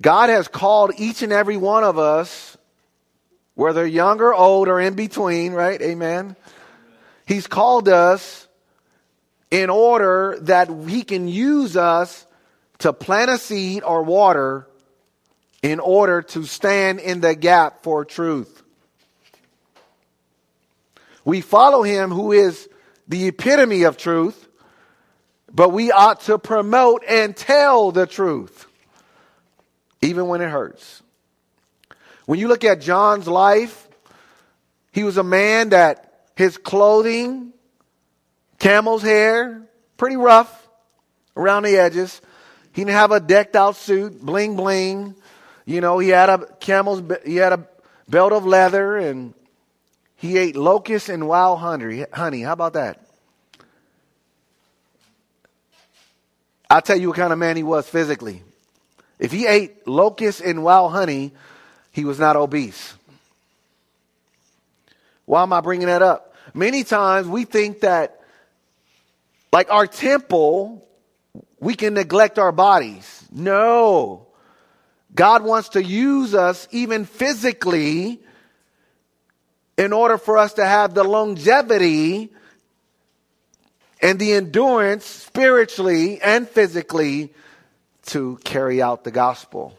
God 0.00 0.30
has 0.30 0.48
called 0.48 0.92
each 0.96 1.20
and 1.20 1.30
every 1.30 1.58
one 1.58 1.84
of 1.84 1.98
us, 1.98 2.56
whether 3.54 3.86
young 3.86 4.22
or 4.22 4.32
old 4.32 4.66
or 4.68 4.80
in 4.80 4.94
between, 4.94 5.52
right? 5.52 5.78
Amen. 5.82 6.36
He's 7.26 7.46
called 7.46 7.86
us 7.86 8.48
in 9.50 9.68
order 9.68 10.38
that 10.40 10.70
He 10.88 11.02
can 11.02 11.28
use 11.28 11.76
us 11.76 12.26
to 12.78 12.94
plant 12.94 13.30
a 13.30 13.36
seed 13.36 13.82
or 13.82 14.04
water 14.04 14.66
in 15.62 15.80
order 15.80 16.22
to 16.22 16.44
stand 16.44 16.98
in 16.98 17.20
the 17.20 17.34
gap 17.34 17.82
for 17.82 18.06
truth. 18.06 18.62
We 21.28 21.42
follow 21.42 21.82
Him 21.82 22.10
who 22.10 22.32
is 22.32 22.70
the 23.06 23.28
epitome 23.28 23.82
of 23.82 23.98
truth, 23.98 24.48
but 25.52 25.74
we 25.74 25.92
ought 25.92 26.22
to 26.22 26.38
promote 26.38 27.02
and 27.06 27.36
tell 27.36 27.92
the 27.92 28.06
truth 28.06 28.66
even 30.00 30.26
when 30.28 30.40
it 30.40 30.48
hurts. 30.48 31.02
When 32.24 32.38
you 32.38 32.48
look 32.48 32.64
at 32.64 32.80
John's 32.80 33.28
life, 33.28 33.88
he 34.90 35.04
was 35.04 35.18
a 35.18 35.22
man 35.22 35.68
that 35.68 36.24
his 36.34 36.56
clothing, 36.56 37.52
camel's 38.58 39.02
hair, 39.02 39.68
pretty 39.98 40.16
rough 40.16 40.66
around 41.36 41.64
the 41.64 41.76
edges. 41.76 42.22
He 42.72 42.84
didn't 42.84 42.96
have 42.96 43.12
a 43.12 43.20
decked 43.20 43.54
out 43.54 43.76
suit, 43.76 44.18
bling 44.18 44.56
bling. 44.56 45.14
You 45.66 45.82
know, 45.82 45.98
he 45.98 46.08
had 46.08 46.30
a 46.30 46.46
camel's, 46.58 47.02
he 47.26 47.36
had 47.36 47.52
a 47.52 47.68
belt 48.08 48.32
of 48.32 48.46
leather 48.46 48.96
and 48.96 49.34
he 50.18 50.36
ate 50.36 50.56
locusts 50.56 51.08
and 51.08 51.28
wild 51.28 51.60
honey. 51.60 52.04
Honey, 52.12 52.42
how 52.42 52.52
about 52.52 52.72
that? 52.72 53.00
I'll 56.68 56.82
tell 56.82 56.98
you 56.98 57.08
what 57.08 57.16
kind 57.16 57.32
of 57.32 57.38
man 57.38 57.56
he 57.56 57.62
was 57.62 57.88
physically. 57.88 58.42
If 59.20 59.30
he 59.30 59.46
ate 59.46 59.86
locusts 59.86 60.40
and 60.40 60.64
wild 60.64 60.90
honey, 60.90 61.32
he 61.92 62.04
was 62.04 62.18
not 62.18 62.34
obese. 62.34 62.94
Why 65.24 65.42
am 65.44 65.52
I 65.52 65.60
bringing 65.60 65.86
that 65.86 66.02
up? 66.02 66.34
Many 66.52 66.82
times 66.82 67.28
we 67.28 67.44
think 67.44 67.80
that, 67.80 68.20
like 69.52 69.70
our 69.70 69.86
temple, 69.86 70.84
we 71.60 71.74
can 71.74 71.94
neglect 71.94 72.40
our 72.40 72.52
bodies. 72.52 73.24
No. 73.30 74.26
God 75.14 75.44
wants 75.44 75.70
to 75.70 75.82
use 75.82 76.34
us 76.34 76.66
even 76.72 77.04
physically 77.04 78.20
in 79.78 79.92
order 79.92 80.18
for 80.18 80.36
us 80.36 80.54
to 80.54 80.66
have 80.66 80.92
the 80.92 81.04
longevity 81.04 82.30
and 84.02 84.18
the 84.18 84.32
endurance 84.32 85.06
spiritually 85.06 86.20
and 86.20 86.48
physically 86.48 87.32
to 88.06 88.38
carry 88.42 88.82
out 88.82 89.04
the 89.04 89.12
gospel. 89.12 89.78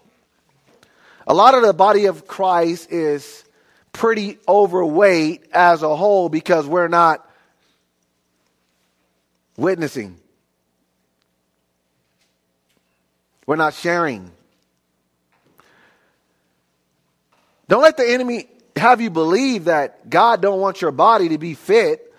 A 1.27 1.34
lot 1.34 1.53
of 1.53 1.63
the 1.63 1.74
body 1.74 2.06
of 2.06 2.27
Christ 2.27 2.91
is 2.91 3.44
pretty 3.91 4.39
overweight 4.48 5.44
as 5.51 5.84
a 5.84 5.96
whole 5.96 6.29
because 6.29 6.65
we're 6.65 6.88
not 6.88 7.29
witnessing. 9.58 10.18
We're 13.46 13.58
not 13.58 13.74
sharing. 13.74 14.32
Don't 17.68 17.82
let 17.82 17.98
the 17.98 18.10
enemy 18.10 18.48
have 18.79 19.01
you 19.01 19.09
believe 19.09 19.65
that 19.65 20.09
God 20.09 20.41
don't 20.41 20.59
want 20.59 20.81
your 20.81 20.91
body 20.91 21.29
to 21.29 21.38
be 21.38 21.53
fit. 21.53 22.13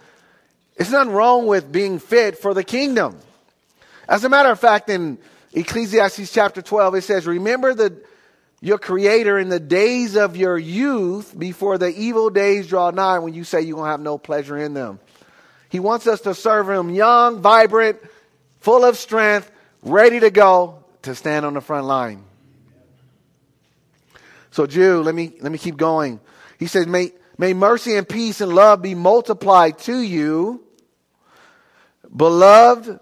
It's 0.77 0.91
nothing 0.91 1.13
wrong 1.13 1.47
with 1.47 1.71
being 1.71 1.99
fit 1.99 2.39
for 2.39 2.55
the 2.55 2.65
kingdom. 2.65 3.19
As 4.09 4.25
a 4.25 4.29
matter 4.29 4.51
of 4.51 4.59
fact, 4.59 4.89
in 4.89 5.19
Ecclesiastes 5.53 6.33
chapter 6.33 6.63
12, 6.63 6.95
it 6.97 7.03
says, 7.03 7.27
Remember 7.27 7.75
the, 7.75 8.03
your 8.61 8.79
Creator 8.79 9.39
in 9.39 9.49
the 9.49 9.61
days 9.61 10.17
of 10.17 10.37
your 10.37 10.59
youth 10.59 11.37
before 11.39 11.79
the 11.79 11.89
evil 11.89 12.31
days 12.31 12.69
draw 12.69 12.91
nigh 12.91 13.19
when 13.19 13.35
you 13.35 13.45
say 13.45 13.61
you're 13.61 13.77
going 13.77 13.87
to 13.87 13.91
have 13.91 14.01
no 14.01 14.19
pleasure 14.19 14.57
in 14.57 14.75
them. 14.75 15.01
He 15.69 15.81
wants 15.81 16.07
us 16.07 16.23
to 16.23 16.35
serve 16.35 16.69
Him 16.69 16.91
young, 16.91 17.41
vibrant, 17.41 17.99
full 18.61 18.85
of 18.85 18.97
strength, 18.97 19.51
ready 19.83 20.21
to 20.21 20.31
go 20.31 20.85
to 21.03 21.15
stand 21.15 21.47
on 21.47 21.55
the 21.55 21.61
front 21.61 21.87
line. 21.87 22.25
So, 24.51 24.67
Jude, 24.67 25.07
let 25.07 25.15
me, 25.15 25.33
let 25.41 25.53
me 25.53 25.59
keep 25.59 25.77
going. 25.77 26.21
He 26.61 26.67
says, 26.67 26.87
may, 26.87 27.11
may 27.39 27.55
mercy 27.55 27.97
and 27.97 28.07
peace 28.09 28.43
and 28.43 28.55
love 28.55 28.83
be 28.83 28.95
multiplied 28.95 29.79
to 29.81 29.99
you. 29.99 30.63
Beloved, 32.15 33.01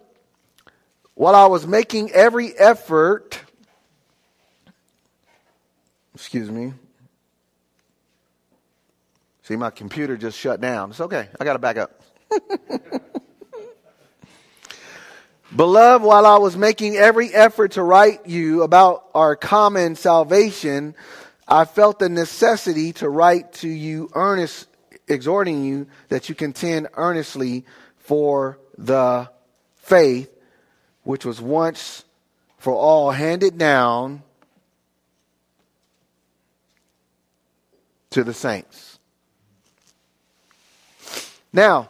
while 1.14 1.34
I 1.34 1.46
was 1.46 1.66
making 1.66 2.12
every 2.12 2.56
effort, 2.56 3.40
excuse 6.14 6.48
me. 6.48 6.72
See, 9.42 9.56
my 9.56 9.70
computer 9.70 10.16
just 10.16 10.38
shut 10.38 10.60
down. 10.60 10.90
It's 10.90 11.00
okay. 11.00 11.28
I 11.40 11.44
got 11.44 11.54
to 11.54 11.58
back 11.58 11.78
up. 11.78 12.00
Beloved, 15.56 16.04
while 16.04 16.26
I 16.26 16.36
was 16.36 16.56
making 16.56 16.94
every 16.96 17.34
effort 17.34 17.72
to 17.72 17.82
write 17.82 18.26
you 18.26 18.62
about 18.62 19.08
our 19.14 19.34
common 19.34 19.96
salvation, 19.96 20.94
I 21.48 21.64
felt 21.64 21.98
the 21.98 22.10
necessity 22.10 22.92
to 22.94 23.08
write 23.08 23.54
to 23.54 23.68
you 23.68 24.10
earnest, 24.14 24.68
exhorting 25.08 25.64
you 25.64 25.86
that 26.08 26.28
you 26.28 26.34
contend 26.34 26.88
earnestly 26.92 27.64
for 27.96 28.58
the 28.76 29.30
faith 29.76 30.30
which 31.04 31.24
was 31.24 31.40
once 31.40 32.04
for 32.58 32.74
all 32.74 33.10
handed 33.12 33.56
down 33.56 34.22
to 38.10 38.22
the 38.22 38.34
saints. 38.34 38.98
Now, 41.50 41.88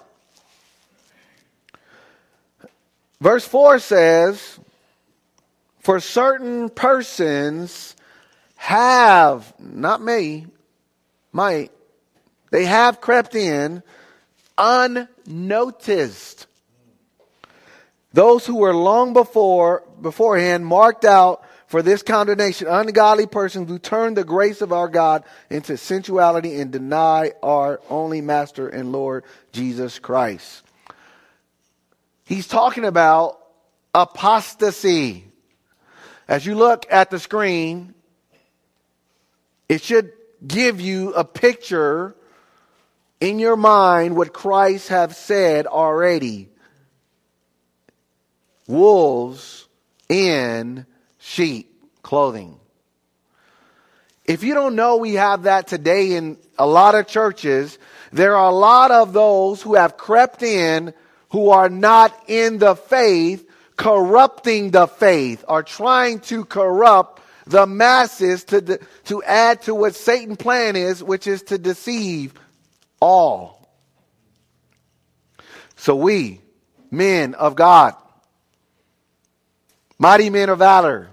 verse 3.21 3.45
4 3.45 3.81
says, 3.81 4.61
For 5.81 5.99
certain 5.99 6.69
persons 6.69 7.97
have, 8.59 9.53
not 9.59 10.03
me, 10.03 10.47
might, 11.33 11.73
they 12.51 12.67
have 12.67 13.01
crept 13.01 13.35
in 13.35 13.83
unnoticed 14.57 16.49
those 18.13 18.47
who 18.47 18.57
were 18.57 18.75
long 18.75 19.13
before, 19.13 19.85
beforehand 20.01 20.65
marked 20.67 21.05
out 21.05 21.45
for 21.67 21.83
this 21.83 22.03
condemnation, 22.03 22.67
ungodly 22.67 23.27
persons 23.27 23.69
who 23.69 23.79
turn 23.79 24.15
the 24.15 24.25
grace 24.25 24.63
of 24.63 24.73
our 24.73 24.89
God 24.89 25.25
into 25.51 25.77
sensuality 25.77 26.59
and 26.61 26.73
deny 26.73 27.33
our 27.43 27.81
only 27.91 28.21
Master 28.21 28.69
and 28.69 28.91
Lord 28.91 29.25
Jesus 29.53 29.99
Christ. 29.99 30.65
he's 32.25 32.49
talking 32.49 32.85
about 32.85 33.39
apostasy. 33.95 35.25
As 36.27 36.45
you 36.45 36.55
look 36.55 36.87
at 36.91 37.11
the 37.11 37.19
screen, 37.19 37.95
it 39.69 39.83
should 39.83 40.13
give 40.47 40.81
you 40.81 41.13
a 41.15 41.25
picture 41.25 42.15
in 43.21 43.39
your 43.39 43.57
mind 43.57 44.17
what 44.17 44.33
Christ 44.33 44.89
have 44.89 45.15
said 45.15 45.67
already. 45.67 46.49
Wolves 48.67 49.67
in 50.09 50.87
sheep 51.19 51.73
clothing. 52.03 52.59
If 54.25 54.43
you 54.43 54.55
don't 54.55 54.77
know 54.77 54.97
we 54.99 55.15
have 55.15 55.45
that 55.45 55.67
today 55.67 56.13
in 56.13 56.37
a 56.59 56.67
lot 56.67 56.95
of 56.95 57.07
churches, 57.07 57.79
there 58.13 58.37
are 58.37 58.51
a 58.51 58.55
lot 58.55 58.91
of 58.91 59.13
those 59.13 59.63
who 59.63 59.75
have 59.75 59.97
crept 59.97 60.43
in 60.43 60.93
who 61.31 61.51
are 61.51 61.69
not 61.69 62.15
in 62.27 62.59
the 62.59 62.75
faith, 62.75 63.49
corrupting 63.77 64.71
the 64.71 64.87
faith, 64.87 65.45
are 65.49 65.63
trying 65.63 66.21
to 66.21 66.45
corrupt 66.45 67.23
the 67.49 67.67
masses 67.67 68.45
to, 68.45 68.79
to 69.05 69.23
add 69.23 69.63
to 69.63 69.75
what 69.75 69.95
Satan's 69.95 70.37
plan 70.37 70.77
is, 70.77 71.03
which 71.03 71.27
is 71.27 71.43
to 71.45 71.59
deceive 71.59 72.35
all. 73.01 73.69
So 75.77 75.97
we, 75.97 76.41
men 76.91 77.35
of 77.35 77.55
God, 77.55 77.95
mighty 79.99 80.31
men 80.31 80.49
of 80.51 80.59
valor, 80.59 81.09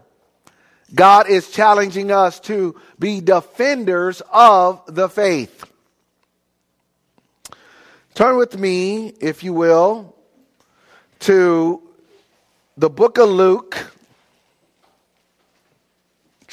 God 0.94 1.30
is 1.30 1.50
challenging 1.50 2.12
us 2.12 2.40
to 2.42 2.80
be 3.00 3.22
defenders 3.22 4.22
of 4.32 4.82
the 4.88 5.10
faith. 5.10 5.64
Turn 8.14 8.38
with 8.38 8.58
me, 8.58 9.08
if 9.20 9.44
you 9.44 9.54
will, 9.54 10.16
to 11.20 11.82
the 12.78 12.90
book 12.90 13.18
of 13.18 13.30
Luke, 13.30 13.92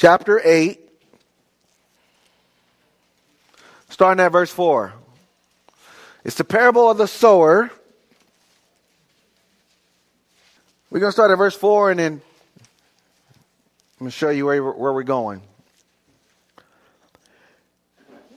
chapter 0.02 0.40
8, 0.44 0.80
starting 3.88 4.20
at 4.20 4.32
verse 4.32 4.50
4. 4.50 4.92
It's 6.24 6.34
the 6.34 6.42
parable 6.42 6.90
of 6.90 6.98
the 6.98 7.06
sower. 7.06 7.70
We're 10.90 10.98
going 10.98 11.10
to 11.10 11.12
start 11.12 11.30
at 11.30 11.38
verse 11.38 11.54
4 11.54 11.92
and 11.92 12.00
then 12.00 12.12
I'm 12.14 12.20
going 14.00 14.10
to 14.10 14.16
show 14.16 14.30
you 14.30 14.46
where, 14.46 14.60
where 14.72 14.92
we're 14.92 15.04
going. 15.04 15.40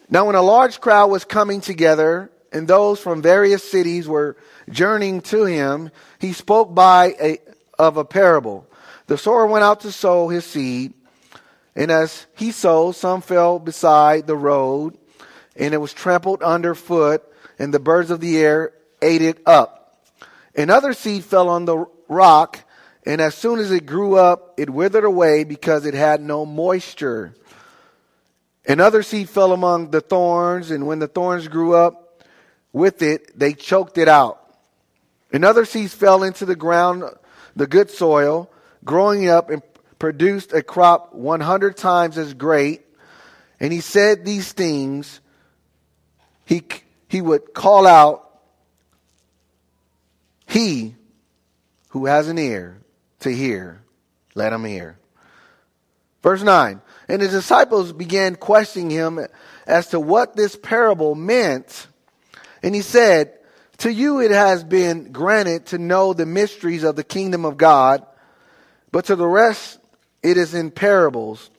Now, 0.07 0.27
when 0.27 0.35
a 0.35 0.43
large 0.43 0.79
crowd 0.79 1.07
was 1.07 1.25
coming 1.25 1.61
together, 1.61 2.29
and 2.51 2.67
those 2.67 2.99
from 2.99 3.23
various 3.23 3.63
cities 3.63 4.07
were 4.07 4.37
journeying 4.69 5.21
to 5.21 5.45
him, 5.45 5.89
he 6.19 6.31
spoke 6.31 6.75
by 6.75 7.15
a, 7.19 7.39
of 7.79 7.97
a 7.97 8.05
parable. 8.05 8.67
The 9.07 9.17
sower 9.17 9.47
went 9.47 9.63
out 9.63 9.79
to 9.79 9.91
sow 9.91 10.29
his 10.29 10.45
seed, 10.45 10.93
and 11.75 11.91
as 11.91 12.25
he 12.35 12.51
sowed, 12.51 12.95
some 12.95 13.21
fell 13.21 13.59
beside 13.59 14.27
the 14.27 14.37
road, 14.37 14.97
and 15.55 15.73
it 15.73 15.77
was 15.77 15.93
trampled 15.93 16.41
underfoot, 16.41 17.23
and 17.59 17.73
the 17.73 17.79
birds 17.79 18.11
of 18.11 18.21
the 18.21 18.37
air 18.37 18.71
ate 19.01 19.21
it 19.21 19.39
up. 19.45 20.05
Another 20.55 20.93
seed 20.93 21.23
fell 21.23 21.49
on 21.49 21.65
the 21.65 21.85
rock, 22.07 22.59
and 23.05 23.19
as 23.19 23.35
soon 23.35 23.59
as 23.59 23.71
it 23.71 23.85
grew 23.85 24.15
up, 24.15 24.53
it 24.57 24.69
withered 24.69 25.03
away 25.03 25.43
because 25.43 25.85
it 25.85 25.93
had 25.93 26.21
no 26.21 26.45
moisture. 26.45 27.35
Another 28.67 29.03
seed 29.03 29.29
fell 29.29 29.51
among 29.51 29.91
the 29.91 30.01
thorns, 30.01 30.71
and 30.71 30.87
when 30.87 30.99
the 30.99 31.07
thorns 31.07 31.47
grew 31.47 31.75
up 31.75 32.23
with 32.71 33.01
it, 33.01 33.37
they 33.37 33.53
choked 33.53 33.97
it 33.97 34.07
out. 34.07 34.41
Another 35.31 35.65
seed 35.65 35.91
fell 35.91 36.23
into 36.23 36.45
the 36.45 36.55
ground, 36.55 37.03
the 37.55 37.67
good 37.67 37.89
soil, 37.89 38.49
growing 38.83 39.27
up 39.27 39.49
and 39.49 39.61
produced 40.05 40.53
a 40.53 40.61
crop 40.61 41.15
100 41.15 41.75
times 41.75 42.19
as 42.19 42.35
great. 42.35 42.83
And 43.59 43.73
he 43.73 43.81
said 43.81 44.23
these 44.23 44.53
things, 44.53 45.19
he, 46.45 46.61
he 47.07 47.21
would 47.21 47.55
call 47.55 47.87
out, 47.87 48.29
He 50.45 50.93
who 51.89 52.05
has 52.05 52.27
an 52.27 52.37
ear, 52.37 52.81
to 53.21 53.31
hear, 53.31 53.81
let 54.35 54.53
him 54.53 54.63
hear. 54.63 54.99
Verse 56.21 56.43
9 56.43 56.81
And 57.09 57.19
his 57.19 57.31
disciples 57.31 57.91
began 57.91 58.35
questioning 58.35 58.91
him 58.91 59.19
as 59.65 59.87
to 59.87 59.99
what 59.99 60.35
this 60.35 60.55
parable 60.55 61.15
meant. 61.15 61.87
And 62.61 62.75
he 62.75 62.83
said, 62.83 63.33
To 63.79 63.91
you 63.91 64.21
it 64.21 64.29
has 64.29 64.63
been 64.63 65.11
granted 65.11 65.65
to 65.67 65.79
know 65.79 66.13
the 66.13 66.27
mysteries 66.27 66.83
of 66.83 66.95
the 66.95 67.03
kingdom 67.03 67.43
of 67.43 67.57
God, 67.57 68.05
but 68.91 69.05
to 69.05 69.15
the 69.15 69.27
rest 69.27 69.79
it 70.25 70.37
is 70.37 70.55
in 70.55 70.71
parables, 70.71 71.51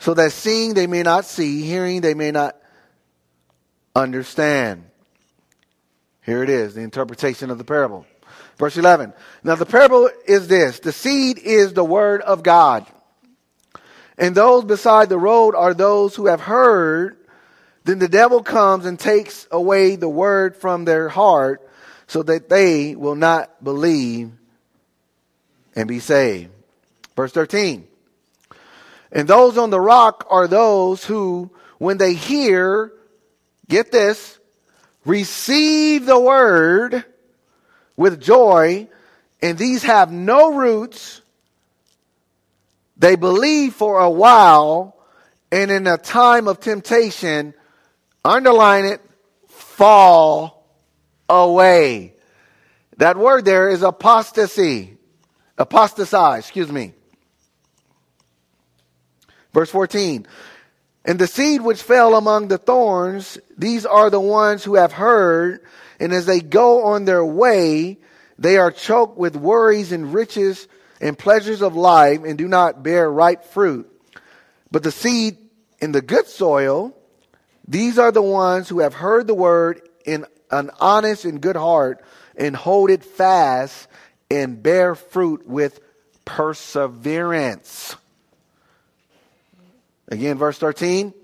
so 0.00 0.12
that 0.14 0.32
seeing 0.32 0.74
they 0.74 0.88
may 0.88 1.04
not 1.04 1.24
see, 1.24 1.62
hearing 1.62 2.00
they 2.00 2.14
may 2.14 2.32
not 2.32 2.56
understand. 3.94 4.84
Here 6.22 6.42
it 6.42 6.50
is, 6.50 6.74
the 6.74 6.80
interpretation 6.80 7.48
of 7.48 7.58
the 7.58 7.64
parable. 7.64 8.06
Verse 8.58 8.76
11. 8.76 9.12
Now 9.44 9.54
the 9.54 9.66
parable 9.66 10.10
is 10.26 10.48
this. 10.48 10.80
The 10.80 10.92
seed 10.92 11.38
is 11.38 11.72
the 11.72 11.84
word 11.84 12.22
of 12.22 12.42
God. 12.42 12.86
And 14.18 14.34
those 14.34 14.64
beside 14.64 15.08
the 15.08 15.18
road 15.18 15.54
are 15.54 15.72
those 15.72 16.16
who 16.16 16.26
have 16.26 16.40
heard. 16.40 17.16
Then 17.84 18.00
the 18.00 18.08
devil 18.08 18.42
comes 18.42 18.84
and 18.84 18.98
takes 18.98 19.46
away 19.50 19.96
the 19.96 20.08
word 20.08 20.56
from 20.56 20.84
their 20.84 21.08
heart 21.08 21.66
so 22.08 22.22
that 22.24 22.48
they 22.48 22.96
will 22.96 23.14
not 23.14 23.62
believe 23.62 24.32
and 25.76 25.86
be 25.88 26.00
saved. 26.00 26.50
Verse 27.20 27.32
13. 27.32 27.86
And 29.12 29.28
those 29.28 29.58
on 29.58 29.68
the 29.68 29.78
rock 29.78 30.26
are 30.30 30.48
those 30.48 31.04
who, 31.04 31.50
when 31.76 31.98
they 31.98 32.14
hear, 32.14 32.94
get 33.68 33.92
this, 33.92 34.38
receive 35.04 36.06
the 36.06 36.18
word 36.18 37.04
with 37.94 38.22
joy, 38.22 38.88
and 39.42 39.58
these 39.58 39.82
have 39.82 40.10
no 40.10 40.54
roots. 40.54 41.20
They 42.96 43.16
believe 43.16 43.74
for 43.74 44.00
a 44.00 44.08
while, 44.08 44.96
and 45.52 45.70
in 45.70 45.86
a 45.86 45.98
time 45.98 46.48
of 46.48 46.58
temptation, 46.58 47.52
underline 48.24 48.86
it, 48.86 49.02
fall 49.46 50.66
away. 51.28 52.14
That 52.96 53.18
word 53.18 53.44
there 53.44 53.68
is 53.68 53.82
apostasy. 53.82 54.96
Apostatize, 55.58 56.44
excuse 56.44 56.72
me. 56.72 56.94
Verse 59.52 59.70
14. 59.70 60.26
And 61.04 61.18
the 61.18 61.26
seed 61.26 61.62
which 61.62 61.82
fell 61.82 62.14
among 62.14 62.48
the 62.48 62.58
thorns, 62.58 63.38
these 63.56 63.86
are 63.86 64.10
the 64.10 64.20
ones 64.20 64.64
who 64.64 64.74
have 64.74 64.92
heard, 64.92 65.60
and 65.98 66.12
as 66.12 66.26
they 66.26 66.40
go 66.40 66.84
on 66.84 67.04
their 67.04 67.24
way, 67.24 67.98
they 68.38 68.56
are 68.58 68.70
choked 68.70 69.18
with 69.18 69.36
worries 69.36 69.92
and 69.92 70.14
riches 70.14 70.68
and 71.00 71.18
pleasures 71.18 71.62
of 71.62 71.74
life 71.74 72.22
and 72.24 72.36
do 72.36 72.48
not 72.48 72.82
bear 72.82 73.10
ripe 73.10 73.44
fruit. 73.44 73.90
But 74.70 74.82
the 74.82 74.92
seed 74.92 75.38
in 75.80 75.92
the 75.92 76.02
good 76.02 76.26
soil, 76.26 76.96
these 77.66 77.98
are 77.98 78.12
the 78.12 78.22
ones 78.22 78.68
who 78.68 78.80
have 78.80 78.94
heard 78.94 79.26
the 79.26 79.34
word 79.34 79.80
in 80.04 80.26
an 80.50 80.70
honest 80.80 81.24
and 81.24 81.40
good 81.40 81.56
heart 81.56 82.04
and 82.36 82.54
hold 82.54 82.90
it 82.90 83.04
fast 83.04 83.88
and 84.30 84.62
bear 84.62 84.94
fruit 84.94 85.46
with 85.46 85.80
perseverance. 86.24 87.96
Again, 90.10 90.36
verse 90.36 90.58
13. 90.58 91.14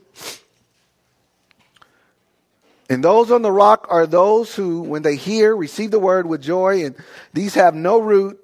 And 2.89 3.03
those 3.03 3.33
on 3.33 3.43
the 3.43 3.51
rock 3.51 3.87
are 3.91 4.07
those 4.07 4.55
who, 4.55 4.83
when 4.83 5.03
they 5.03 5.17
hear, 5.17 5.57
receive 5.57 5.91
the 5.91 5.99
word 5.99 6.27
with 6.27 6.41
joy, 6.41 6.85
and 6.85 6.95
these 7.33 7.55
have 7.55 7.75
no 7.75 7.99
root. 7.99 8.39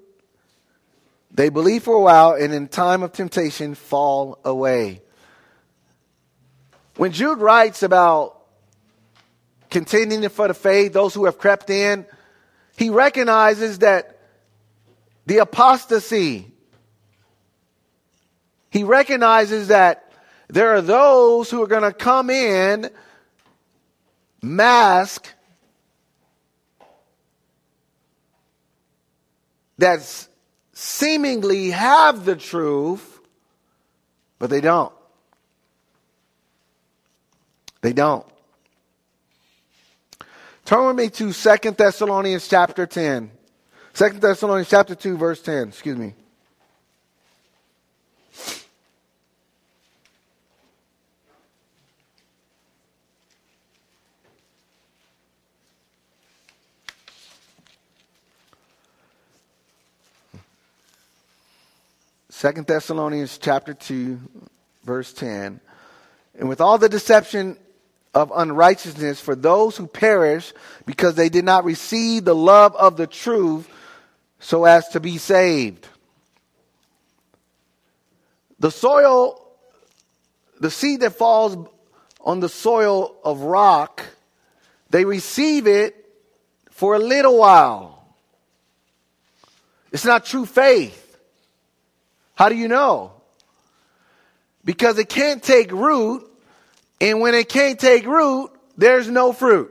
They 1.31 1.49
believe 1.49 1.85
for 1.85 1.95
a 1.95 2.01
while, 2.01 2.33
and 2.33 2.53
in 2.53 2.67
time 2.67 3.05
of 3.05 3.13
temptation 3.13 3.75
fall 3.77 4.39
away. 4.45 5.01
When 6.97 7.13
Jude 7.13 7.39
writes 7.39 7.83
about 7.83 8.43
contending 9.71 10.29
for 10.29 10.49
the 10.49 10.55
faith, 10.55 10.93
those 10.93 11.15
who 11.15 11.25
have 11.25 11.39
crept 11.39 11.71
in, 11.71 12.05
he 12.77 12.91
recognizes 12.91 13.79
that 13.79 14.19
the 15.25 15.39
apostasy, 15.39 16.53
he 18.71 18.83
recognizes 18.83 19.69
that 19.69 20.02
there 20.53 20.75
are 20.75 20.83
those 20.83 21.51
who 21.51 21.63
are 21.63 21.67
going 21.67 21.83
to 21.83 21.95
come 21.95 22.29
in 22.29 22.91
mask 24.43 25.33
that 29.79 30.29
seemingly 30.75 31.71
have 31.71 32.27
the 32.27 32.37
truth, 32.37 33.21
but 34.39 34.51
they 34.51 34.61
don't. 34.61 34.93
They 37.81 37.95
don't. 37.95 38.27
Turn 40.67 40.87
with 40.87 40.97
me 40.97 41.09
to 41.09 41.33
Second 41.33 41.79
Thessalonians 41.79 42.47
chapter 42.47 42.87
10. 42.87 43.31
Second 43.95 44.21
Thessalonians 44.21 44.69
chapter 44.69 44.95
2, 44.95 45.17
verse 45.17 45.41
10. 45.41 45.69
Excuse 45.69 45.97
me. 45.97 46.15
Second 62.43 62.67
Thessalonians 62.67 63.39
chapter 63.39 63.73
2, 63.73 64.19
verse 64.83 65.13
10. 65.13 65.61
And 66.37 66.49
with 66.49 66.61
all 66.61 66.77
the 66.77 66.89
deception 66.89 67.57
of 68.15 68.33
unrighteousness 68.35 69.21
for 69.21 69.37
those 69.37 69.77
who 69.77 69.87
perish 69.87 70.53
because 70.85 71.15
they 71.15 71.29
did 71.29 71.45
not 71.45 71.65
receive 71.65 72.25
the 72.25 72.35
love 72.35 72.75
of 72.75 72.97
the 72.97 73.07
truth 73.07 73.69
so 74.41 74.65
as 74.65 74.89
to 74.89 74.99
be 74.99 75.19
saved. 75.19 75.87
The 78.59 78.73
soil, 78.73 79.41
the 80.59 80.73
seed 80.73 80.99
that 81.03 81.13
falls 81.13 81.69
on 82.23 82.41
the 82.41 82.49
soil 82.49 83.15
of 83.25 83.43
rock, 83.43 84.05
they 84.91 85.05
receive 85.05 85.69
it 85.69 85.95
for 86.73 86.97
a 86.97 86.99
little 86.99 87.39
while. 87.39 88.05
It's 89.93 90.05
not 90.05 90.25
true 90.25 90.45
faith. 90.45 91.12
How 92.35 92.49
do 92.49 92.57
you 92.57 92.69
know? 92.69 93.13
Because 94.65 94.99
it 94.99 95.09
can't 95.09 95.43
take 95.43 95.73
root, 95.73 96.29
and 97.01 97.21
when 97.21 97.35
it 97.35 97.49
can't 97.49 97.79
take 97.79 98.07
root, 98.07 98.51
there's 98.77 99.09
no 99.09 99.33
fruit. 99.33 99.71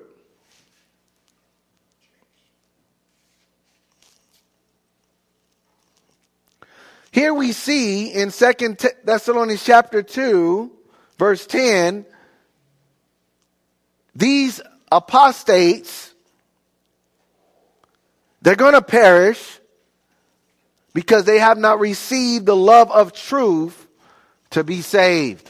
Here 7.12 7.34
we 7.34 7.52
see 7.52 8.14
in 8.14 8.32
Second 8.32 8.86
Thessalonians 9.04 9.64
chapter 9.64 10.02
2, 10.02 10.72
verse 11.18 11.46
10, 11.46 12.06
these 14.16 14.62
apostates, 14.90 16.14
they're 18.42 18.56
going 18.56 18.74
to 18.74 18.82
perish 18.82 19.60
because 20.94 21.26
they 21.26 21.40
have 21.40 21.58
not 21.58 21.80
received 21.80 22.46
the 22.46 22.56
love 22.56 22.92
of 22.92 23.14
truth 23.14 23.88
to 24.52 24.64
be 24.64 24.82
saved. 24.82 25.50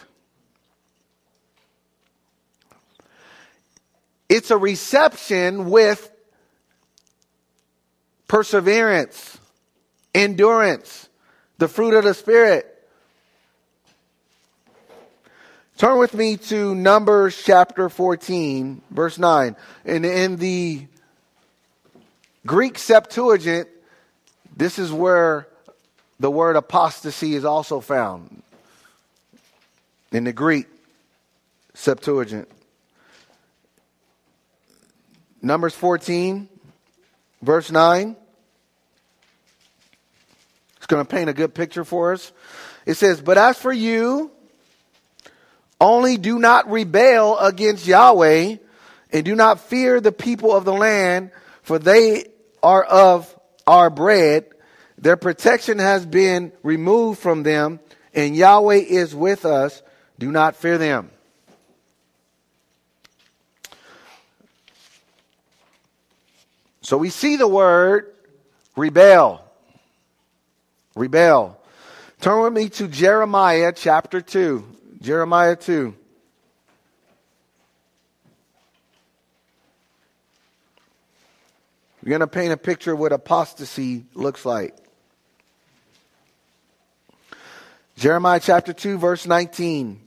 It's 4.30 4.52
a 4.52 4.58
reception 4.58 5.70
with 5.70 6.10
perseverance, 8.28 9.38
endurance, 10.16 11.10
the 11.58 11.68
fruit 11.68 11.94
of 11.96 12.06
the 12.06 12.14
Spirit. 12.14 12.68
Turn 15.78 15.98
with 15.98 16.14
me 16.14 16.38
to 16.38 16.76
Numbers 16.76 17.42
chapter 17.44 17.90
14, 17.90 18.82
verse 18.92 19.18
9. 19.18 19.56
And 19.84 20.06
in 20.06 20.38
the 20.38 20.86
Greek 22.46 22.78
Septuagint, 22.78 23.68
this 24.56 24.78
is 24.80 24.92
where 24.92 25.48
the 26.20 26.30
word 26.30 26.56
apostasy 26.56 27.36
is 27.36 27.46
also 27.46 27.80
found 27.80 28.44
in 30.12 30.24
the 30.24 30.34
Greek 30.34 30.68
Septuagint. 31.74 32.48
Numbers 35.42 35.74
14, 35.74 36.48
verse 37.42 37.72
9 37.72 38.16
It's 40.78 40.86
going 40.86 41.04
to 41.04 41.10
paint 41.10 41.30
a 41.30 41.34
good 41.34 41.56
picture 41.56 41.84
for 41.84 42.14
us. 42.14 42.32
It 42.86 42.96
says, 42.96 43.22
But 43.22 43.38
as 43.38 43.58
for 43.58 43.74
you, 43.74 44.32
only 45.80 46.18
do 46.18 46.38
not 46.38 46.70
rebel 46.70 47.40
against 47.40 47.88
Yahweh, 47.88 48.58
and 49.12 49.26
do 49.26 49.36
not 49.36 49.62
fear 49.62 50.00
the 50.00 50.12
people 50.12 50.56
of 50.56 50.66
the 50.66 50.74
land, 50.74 51.32
for 51.64 51.80
they 51.80 52.26
are 52.62 52.84
of 52.84 53.36
our 53.68 53.90
bread. 53.90 54.46
Their 54.98 55.18
protection 55.18 55.80
has 55.80 56.06
been 56.06 56.52
removed 56.64 57.20
from 57.20 57.44
them, 57.44 57.80
and 58.14 58.36
Yahweh 58.36 58.76
is 58.76 59.16
with 59.16 59.46
us. 59.46 59.82
Do 60.20 60.32
not 60.32 60.56
fear 60.56 60.78
them. 60.78 61.10
So 66.82 66.98
we 66.98 67.10
see 67.10 67.38
the 67.38 67.48
word 67.48 68.14
rebel 68.76 69.42
rebel. 70.96 71.58
Turn 72.20 72.42
with 72.44 72.54
me 72.54 72.70
to 72.70 72.88
Jeremiah 72.88 73.74
chapter 73.76 74.22
2. 74.22 74.64
Jeremiah 75.02 75.56
2. 75.56 75.96
We're 82.04 82.10
going 82.10 82.22
to 82.22 82.28
paint 82.28 82.52
a 82.52 82.58
picture 82.58 82.94
of 82.94 83.00
what 83.00 83.12
apostasy 83.12 84.06
looks 84.16 84.44
like. 84.44 84.76
Jeremiah 87.96 88.40
chapter 88.40 88.74
2, 88.74 88.98
verse 88.98 89.28
19. 89.28 90.02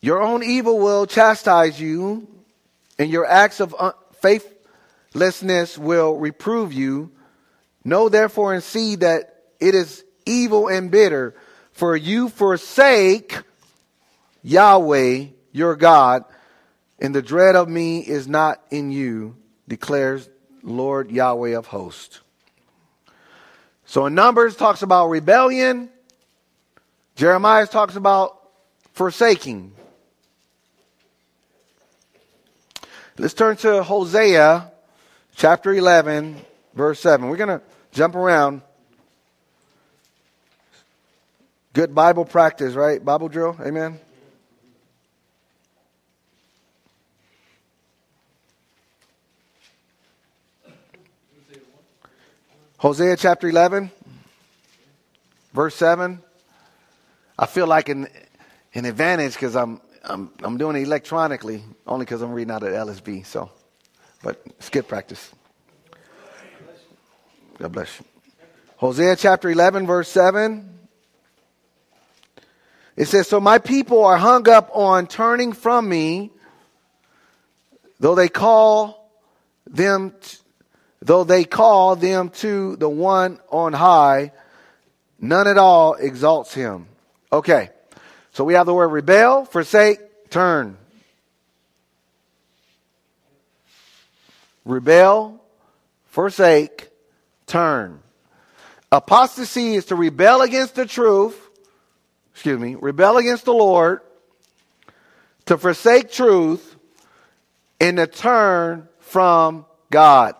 Your 0.00 0.22
own 0.22 0.44
evil 0.44 0.78
will 0.78 1.06
chastise 1.06 1.80
you, 1.80 2.28
and 2.98 3.10
your 3.10 3.26
acts 3.26 3.60
of 3.60 3.74
faithlessness 4.20 5.76
will 5.76 6.16
reprove 6.16 6.72
you. 6.72 7.10
Know 7.84 8.08
therefore 8.08 8.54
and 8.54 8.62
see 8.62 8.96
that 8.96 9.36
it 9.60 9.74
is 9.74 10.04
evil 10.26 10.68
and 10.68 10.90
bitter, 10.90 11.34
for 11.72 11.96
you 11.96 12.28
forsake 12.28 13.38
Yahweh 14.42 15.26
your 15.52 15.76
God, 15.76 16.24
and 17.00 17.14
the 17.14 17.22
dread 17.22 17.56
of 17.56 17.68
me 17.68 18.00
is 18.00 18.28
not 18.28 18.60
in 18.70 18.90
you, 18.90 19.36
declares 19.68 20.28
Lord 20.62 21.10
Yahweh 21.10 21.56
of 21.56 21.66
hosts. 21.66 22.20
So 23.86 24.06
in 24.06 24.14
Numbers 24.14 24.56
talks 24.56 24.82
about 24.82 25.08
rebellion. 25.08 25.90
Jeremiah 27.16 27.66
talks 27.66 27.96
about 27.96 28.38
forsaking. 28.94 29.72
Let's 33.18 33.34
turn 33.34 33.56
to 33.58 33.82
Hosea 33.82 34.70
chapter 35.36 35.74
11, 35.74 36.36
verse 36.74 37.00
7. 37.00 37.28
We're 37.28 37.36
going 37.36 37.60
to 37.60 37.64
jump 37.92 38.14
around. 38.14 38.62
Good 41.72 41.94
Bible 41.94 42.24
practice, 42.24 42.74
right? 42.74 43.02
Bible 43.02 43.28
drill? 43.28 43.56
Amen? 43.60 43.98
Hosea 52.78 53.16
chapter 53.16 53.48
11, 53.48 53.92
verse 55.52 55.74
7. 55.76 56.20
I 57.38 57.46
feel 57.46 57.66
like 57.66 57.88
an, 57.88 58.08
an 58.74 58.84
advantage 58.84 59.34
because 59.34 59.54
I'm 59.54 59.80
I'm, 60.04 60.30
I'm 60.42 60.56
doing 60.56 60.76
it 60.76 60.82
electronically 60.82 61.62
only 61.86 62.04
because 62.04 62.22
I'm 62.22 62.32
reading 62.32 62.52
out 62.52 62.62
of 62.62 62.70
LSB. 62.70 63.24
So, 63.24 63.50
but 64.22 64.40
it's 64.46 64.68
good 64.68 64.88
practice. 64.88 65.30
God 67.62 67.70
bless 67.70 68.00
you. 68.00 68.06
Hosea 68.78 69.14
chapter 69.14 69.48
11, 69.48 69.86
verse 69.86 70.08
7. 70.08 70.68
It 72.96 73.04
says, 73.04 73.28
So 73.28 73.38
my 73.38 73.58
people 73.58 74.04
are 74.04 74.16
hung 74.16 74.48
up 74.48 74.68
on 74.74 75.06
turning 75.06 75.52
from 75.52 75.88
me, 75.88 76.32
though 78.00 78.16
they 78.16 78.28
call 78.28 79.08
them, 79.64 80.12
t- 80.20 80.38
though 81.02 81.22
they 81.22 81.44
call 81.44 81.94
them 81.94 82.30
to 82.30 82.74
the 82.74 82.88
one 82.88 83.38
on 83.48 83.74
high, 83.74 84.32
none 85.20 85.46
at 85.46 85.56
all 85.56 85.94
exalts 85.94 86.52
him. 86.52 86.88
Okay. 87.32 87.70
So 88.32 88.42
we 88.42 88.54
have 88.54 88.66
the 88.66 88.74
word 88.74 88.88
rebel, 88.88 89.44
forsake, 89.44 90.00
turn. 90.30 90.76
Rebel, 94.64 95.40
forsake, 96.06 96.88
turn. 97.52 98.00
Apostasy 98.90 99.74
is 99.74 99.84
to 99.86 99.94
rebel 99.94 100.40
against 100.40 100.74
the 100.74 100.86
truth, 100.86 101.38
excuse 102.32 102.58
me, 102.58 102.76
rebel 102.76 103.18
against 103.18 103.44
the 103.44 103.52
Lord, 103.52 104.00
to 105.44 105.58
forsake 105.58 106.10
truth, 106.10 106.76
and 107.78 107.98
to 107.98 108.06
turn 108.06 108.88
from 109.00 109.66
God. 109.90 110.34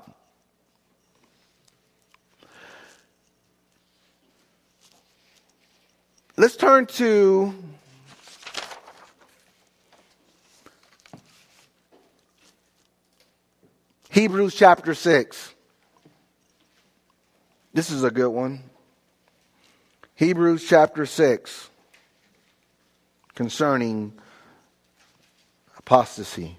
let's 6.39 6.57
turn 6.57 6.87
to 6.87 7.55
Hebrews 14.09 14.55
chapter 14.55 14.95
6. 14.95 15.55
This 17.75 17.91
is 17.91 18.05
a 18.05 18.11
good 18.11 18.29
one. 18.29 18.65
Hebrews 20.15 20.67
chapter 20.69 21.07
6 21.07 21.71
concerning 23.35 24.13
apostasy. 25.79 26.59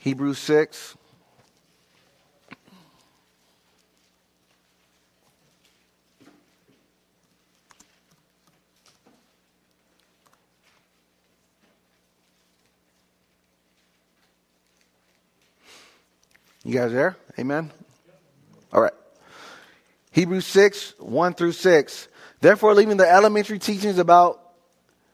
Hebrews 0.00 0.36
6. 0.38 0.96
You 16.64 16.74
guys 16.74 16.92
there? 16.92 17.16
Amen? 17.38 17.72
All 18.72 18.80
right. 18.80 18.92
Hebrews 20.12 20.46
6, 20.46 20.94
1 20.98 21.34
through 21.34 21.52
6. 21.52 22.08
Therefore, 22.40 22.74
leaving 22.74 22.96
the 22.96 23.10
elementary 23.10 23.58
teachings 23.58 23.98
about 23.98 24.40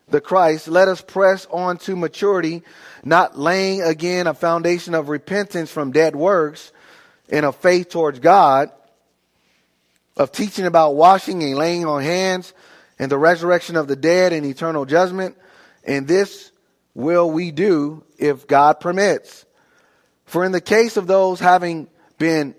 the 0.09 0.21
Christ, 0.21 0.69
let 0.69 0.89
us 0.89 1.03
press 1.03 1.47
on 1.51 1.79
to 1.79 1.97
maturity, 1.97 2.63
not 3.05 3.39
laying 3.39 3.83
again 3.83 4.27
a 4.27 4.35
foundation 4.35 4.95
of 4.95 5.09
repentance 5.09 5.71
from 5.71 5.93
dead 5.93 6.17
works 6.17 6.73
and 7.29 7.45
of 7.45 7.57
faith 7.57 7.91
towards 7.91 8.19
God, 8.21 8.71
of 10.17 10.33
teaching 10.33 10.67
about 10.67 10.95
washing 10.95 11.43
and 11.43 11.57
laying 11.57 11.85
on 11.85 12.03
hands 12.03 12.53
and 12.99 13.11
the 13.11 13.19
resurrection 13.19 13.77
of 13.77 13.87
the 13.87 13.97
dead 13.97 14.33
and 14.33 14.47
eternal 14.47 14.85
judgment. 14.85 15.37
And 15.85 16.09
this 16.09 16.51
will 16.95 17.31
we 17.31 17.51
do 17.51 18.05
if 18.19 18.47
God 18.47 18.81
permits. 18.81 19.45
For 20.25 20.45
in 20.45 20.53
the 20.53 20.61
case 20.61 20.97
of 20.97 21.07
those 21.07 21.41
having 21.41 21.89
been 22.19 22.55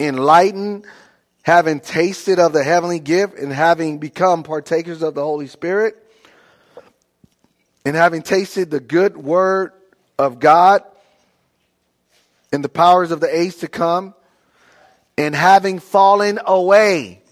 enlightened, 0.00 0.86
having 1.42 1.78
tasted 1.78 2.38
of 2.38 2.52
the 2.52 2.64
heavenly 2.64 2.98
gift, 2.98 3.38
and 3.38 3.52
having 3.52 3.98
become 3.98 4.42
partakers 4.42 5.02
of 5.02 5.14
the 5.14 5.22
Holy 5.22 5.46
Spirit, 5.46 5.94
and 7.84 7.94
having 7.94 8.22
tasted 8.22 8.70
the 8.70 8.80
good 8.80 9.16
word 9.16 9.72
of 10.18 10.40
God 10.40 10.82
and 12.52 12.64
the 12.64 12.68
powers 12.68 13.10
of 13.10 13.20
the 13.20 13.34
age 13.34 13.56
to 13.58 13.68
come, 13.68 14.14
and 15.16 15.34
having 15.34 15.78
fallen 15.78 16.40
away, 16.46 17.22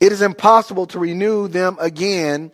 it 0.00 0.12
is 0.12 0.22
impossible 0.22 0.86
to 0.86 0.98
renew 0.98 1.46
them 1.46 1.76
again 1.78 2.50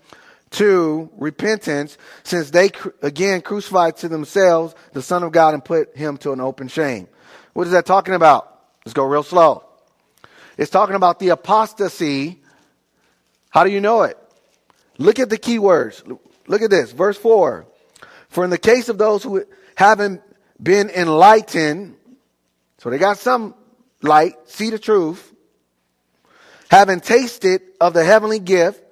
to 0.50 1.10
repentance, 1.16 1.96
since 2.22 2.50
they 2.50 2.70
again 3.02 3.40
crucified 3.40 3.96
to 3.98 4.08
themselves 4.08 4.74
the 4.92 5.02
Son 5.02 5.22
of 5.22 5.32
God 5.32 5.54
and 5.54 5.64
put 5.64 5.96
him 5.96 6.16
to 6.18 6.32
an 6.32 6.40
open 6.40 6.68
shame. 6.68 7.08
What 7.56 7.66
is 7.66 7.72
that 7.72 7.86
talking 7.86 8.12
about? 8.12 8.54
Let's 8.84 8.92
go 8.92 9.04
real 9.06 9.22
slow. 9.22 9.64
It's 10.58 10.70
talking 10.70 10.94
about 10.94 11.18
the 11.18 11.30
apostasy. 11.30 12.42
How 13.48 13.64
do 13.64 13.70
you 13.70 13.80
know 13.80 14.02
it? 14.02 14.18
Look 14.98 15.18
at 15.18 15.30
the 15.30 15.38
key 15.38 15.58
words. 15.58 16.04
Look 16.46 16.60
at 16.60 16.68
this. 16.68 16.92
Verse 16.92 17.16
4. 17.16 17.66
For 18.28 18.44
in 18.44 18.50
the 18.50 18.58
case 18.58 18.90
of 18.90 18.98
those 18.98 19.22
who 19.22 19.42
haven't 19.74 20.20
been 20.62 20.90
enlightened, 20.90 21.96
so 22.76 22.90
they 22.90 22.98
got 22.98 23.16
some 23.16 23.54
light, 24.02 24.34
see 24.44 24.68
the 24.68 24.78
truth, 24.78 25.32
having 26.70 27.00
tasted 27.00 27.62
of 27.80 27.94
the 27.94 28.04
heavenly 28.04 28.38
gift, 28.38 28.84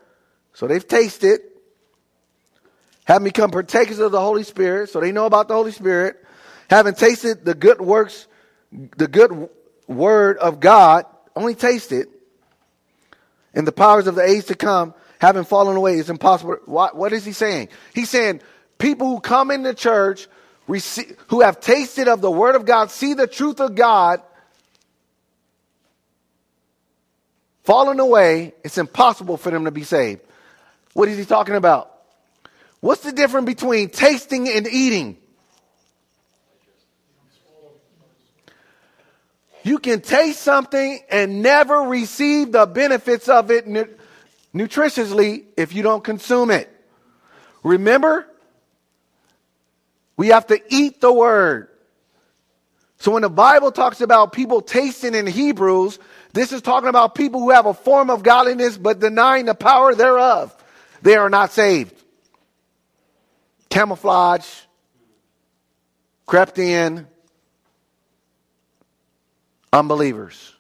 so 0.55 0.66
they've 0.66 0.88
tasted, 0.88 1.42
having 3.05 3.24
become 3.24 3.50
partakers 3.50 3.98
of 3.98 4.11
the 4.11 4.20
Holy 4.20 4.42
Spirit, 4.42 4.88
so 4.88 5.00
they 5.00 5.12
know 5.12 5.27
about 5.27 5.48
the 5.48 5.55
Holy 5.55 5.72
Spirit, 5.72 6.16
having 6.70 6.94
tasted 6.94 7.44
the 7.44 7.53
good 7.53 7.79
works, 7.79 8.27
the 8.96 9.08
good 9.08 9.48
word 9.87 10.38
of 10.38 10.60
God, 10.60 11.06
only 11.37 11.54
taste 11.54 11.92
it, 11.92 12.08
and 13.54 13.66
the 13.66 13.72
powers 13.72 14.06
of 14.06 14.14
the 14.14 14.22
age 14.22 14.46
to 14.46 14.54
come, 14.54 14.94
having 15.18 15.44
fallen 15.44 15.76
away, 15.76 15.98
it's 15.98 16.08
impossible. 16.08 16.56
What, 16.66 16.96
what 16.96 17.12
is 17.12 17.24
he 17.24 17.32
saying? 17.32 17.68
He's 17.94 18.10
saying 18.10 18.40
people 18.78 19.08
who 19.08 19.20
come 19.20 19.50
into 19.50 19.74
church, 19.74 20.26
receive, 20.66 21.16
who 21.28 21.40
have 21.40 21.60
tasted 21.60 22.08
of 22.08 22.20
the 22.20 22.30
word 22.30 22.56
of 22.56 22.64
God, 22.64 22.90
see 22.90 23.14
the 23.14 23.26
truth 23.26 23.60
of 23.60 23.74
God, 23.74 24.22
fallen 27.62 28.00
away, 28.00 28.54
it's 28.64 28.78
impossible 28.78 29.37
for 29.37 29.50
them 29.50 29.64
to 29.64 29.70
be 29.70 29.84
saved. 29.84 30.20
What 30.92 31.08
is 31.08 31.18
he 31.18 31.24
talking 31.24 31.54
about? 31.54 31.90
What's 32.80 33.02
the 33.02 33.12
difference 33.12 33.46
between 33.46 33.88
tasting 33.88 34.48
and 34.48 34.66
eating? 34.66 35.16
You 39.64 39.79
can 39.79 40.03
taste 40.03 40.42
something 40.42 41.00
and 41.11 41.42
never 41.42 41.79
receive 41.79 42.53
the 42.53 42.66
benefits 42.66 43.31
of 43.31 43.50
it 43.50 43.66
nutritiously 44.55 45.44
if 45.57 45.74
you 45.74 45.83
don't 45.83 46.05
consume 46.05 46.50
it. 46.50 46.70
Remember, 47.62 48.27
we 50.18 50.29
have 50.29 50.46
to 50.48 50.61
eat 50.68 51.00
the 51.00 51.11
word. 51.11 51.68
So 52.98 53.12
when 53.12 53.22
the 53.22 53.31
Bible 53.31 53.72
talks 53.72 54.03
about 54.03 54.33
people 54.33 54.61
tasting 54.61 55.14
in 55.14 55.27
Hebrews, 55.27 55.98
this 56.35 56.53
is 56.53 56.61
talking 56.61 56.90
about 56.90 57.14
people 57.14 57.40
who 57.40 57.50
have 57.50 57.64
a 57.64 57.74
form 57.74 58.11
of 58.11 58.22
godliness 58.22 58.77
but 58.77 59.00
denying 59.00 59.46
the 59.46 59.55
power 59.55 59.94
thereof 59.94 60.55
they 61.00 61.16
are 61.16 61.31
not 61.31 61.53
saved. 61.53 61.94
Camouflage, 63.70 64.46
crept 66.27 66.59
in, 66.59 67.07
unbelievers. 69.74 70.54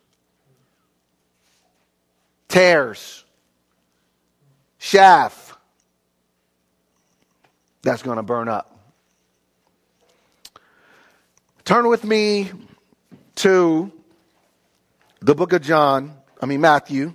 Tares, 2.48 3.24
chaff, 4.78 5.56
that's 7.82 8.02
going 8.02 8.16
to 8.16 8.22
burn 8.22 8.48
up. 8.48 8.70
Turn 11.64 11.88
with 11.88 12.04
me 12.04 12.50
to 13.36 13.90
the 15.20 15.34
book 15.34 15.52
of 15.52 15.62
John, 15.62 16.14
I 16.40 16.46
mean, 16.46 16.60
Matthew. 16.60 17.14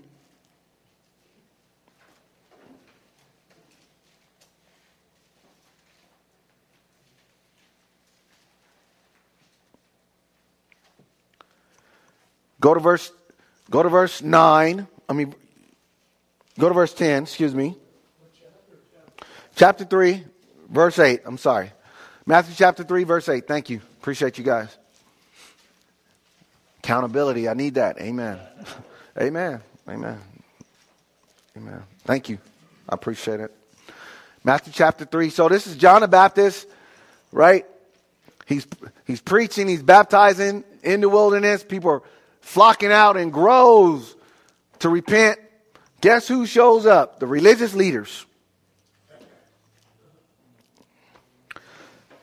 Go 12.60 12.74
to 12.74 12.80
verse 12.80 13.12
go 13.70 13.84
to 13.84 13.90
verse 13.90 14.22
9. 14.22 14.88
I 15.08 15.14
mean 15.14 15.34
go 16.58 16.68
to 16.68 16.74
verse 16.74 16.94
10, 16.94 17.24
excuse 17.24 17.56
me. 17.56 17.76
Chapter 19.56 19.84
3, 19.84 20.24
verse 20.70 21.00
8. 21.00 21.22
I'm 21.26 21.38
sorry. 21.38 21.72
Matthew 22.26 22.56
chapter 22.56 22.84
3, 22.84 23.04
verse 23.04 23.28
8. 23.28 23.48
Thank 23.48 23.70
you. 23.70 23.82
Appreciate 24.00 24.38
you 24.38 24.44
guys. 24.44 24.78
Accountability. 26.78 27.50
I 27.50 27.54
need 27.56 27.76
that. 27.76 28.00
Amen. 28.00 28.40
Amen. 29.20 29.62
Amen. 29.90 30.18
Amen. 31.58 31.84
Thank 32.06 32.30
you. 32.30 32.38
I 32.88 32.96
appreciate 32.96 33.40
it. 33.42 33.54
Matthew 34.44 34.72
chapter 34.74 35.06
3. 35.06 35.30
So 35.30 35.50
this 35.50 35.68
is 35.68 35.76
John 35.76 36.02
the 36.02 36.08
Baptist, 36.08 36.68
right? 37.32 37.66
He's 38.46 38.66
he's 39.06 39.22
preaching, 39.22 39.68
he's 39.68 39.84
baptizing 39.84 40.64
in 40.82 41.02
the 41.02 41.10
wilderness. 41.10 41.64
People 41.64 41.92
are 41.92 42.02
flocking 42.42 42.92
out 42.92 43.18
in 43.18 43.30
groves 43.30 44.16
to 44.80 44.90
repent. 44.90 45.40
Guess 46.02 46.28
who 46.28 46.46
shows 46.46 46.86
up? 46.86 47.20
The 47.20 47.28
religious 47.28 47.74
leaders. 47.74 48.26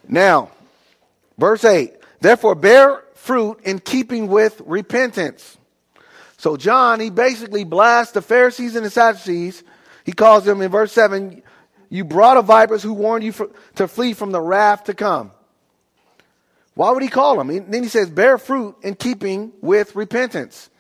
Now, 0.09 0.51
verse 1.39 1.65
8 1.65 1.95
Therefore, 2.21 2.55
bear 2.55 3.03
fruit 3.15 3.61
in 3.65 3.79
keeping 3.79 4.29
with 4.29 4.61
repentance. 4.65 5.59
So, 6.39 6.57
John, 6.57 7.01
he 7.01 7.11
basically 7.11 7.65
blasts 7.65 8.13
the 8.13 8.23
Pharisees 8.23 8.77
and 8.77 8.85
the 8.85 8.91
Sadducees. 8.91 9.65
He 10.05 10.13
calls 10.13 10.45
them 10.45 10.63
in 10.63 10.71
verse 10.71 10.93
7 10.93 11.43
You 11.89 12.05
brought 12.05 12.37
of 12.37 12.47
vipers 12.47 12.83
who 12.83 12.93
warned 12.93 13.25
you 13.25 13.33
for, 13.33 13.51
to 13.77 13.89
flee 13.89 14.13
from 14.13 14.33
the 14.33 14.41
wrath 14.41 14.85
to 14.85 14.95
come. 14.95 15.33
Why 16.77 16.93
would 16.93 17.03
he 17.03 17.09
call 17.09 17.37
them? 17.37 17.49
then 17.49 17.83
he 17.83 17.89
says, 17.89 18.09
bear 18.09 18.39
fruit 18.39 18.77
in 18.83 18.95
keeping 18.95 19.53
with 19.61 19.97
repentance. 19.97 20.71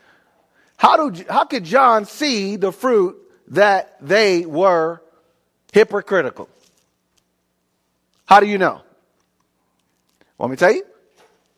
How, 0.76 1.10
do, 1.10 1.24
how 1.28 1.44
could 1.44 1.64
John 1.64 2.04
see 2.04 2.54
the 2.54 2.70
fruit 2.70 3.16
that 3.48 3.96
they 4.00 4.46
were 4.46 5.02
hypocritical? 5.72 6.48
How 8.26 8.38
do 8.38 8.46
you 8.46 8.58
know? 8.58 8.82
Want 10.38 10.50
me 10.50 10.56
to 10.56 10.64
tell 10.64 10.74
you? 10.74 10.84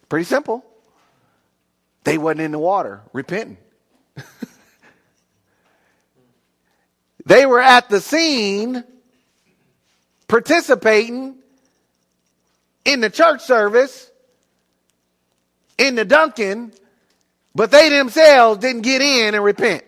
Pretty 0.09 0.25
simple. 0.25 0.65
They 2.05 2.17
wasn't 2.17 2.41
in 2.41 2.53
the 2.53 2.59
water 2.59 3.03
repenting. 3.13 3.59
They 7.29 7.45
were 7.45 7.61
at 7.61 7.91
the 7.91 8.01
scene 8.01 8.83
participating 10.29 11.37
in 12.87 13.03
the 13.03 13.11
church 13.11 13.43
service, 13.43 14.08
in 15.79 15.95
the 15.95 16.05
Dunkin', 16.05 16.73
but 17.55 17.71
they 17.71 17.89
themselves 17.89 18.61
didn't 18.61 18.83
get 18.83 19.01
in 19.01 19.35
and 19.35 19.43
repent. 19.43 19.85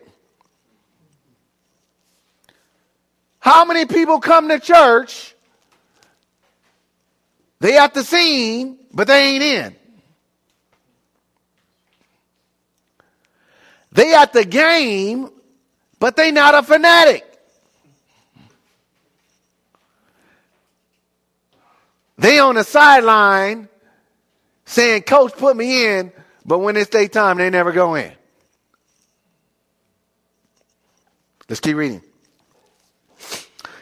How 3.41 3.65
many 3.65 3.87
people 3.87 4.21
come 4.21 4.49
to 4.49 4.59
church? 4.59 5.35
They 7.59 7.77
at 7.77 7.93
the 7.95 8.05
scene, 8.05 8.79
but 8.93 9.07
they 9.07 9.35
ain't 9.35 9.43
in. 9.43 9.77
They 13.93 14.15
at 14.15 14.33
the 14.33 14.45
game, 14.45 15.31
but 15.99 16.17
they 16.17 16.31
not 16.31 16.55
a 16.55 16.63
fanatic. 16.63 17.27
They 22.17 22.39
on 22.39 22.55
the 22.55 22.65
sideline 22.65 23.70
saying, 24.71 25.03
Coach, 25.03 25.33
put 25.33 25.57
me 25.57 25.87
in, 25.87 26.13
but 26.45 26.61
when 26.61 26.77
it's 26.77 26.91
their 26.91 27.09
time, 27.09 27.39
they 27.39 27.51
never 27.51 27.73
go 27.73 27.95
in. 27.95 28.13
Let's 31.49 31.61
keep 31.61 31.77
reading. 31.77 32.03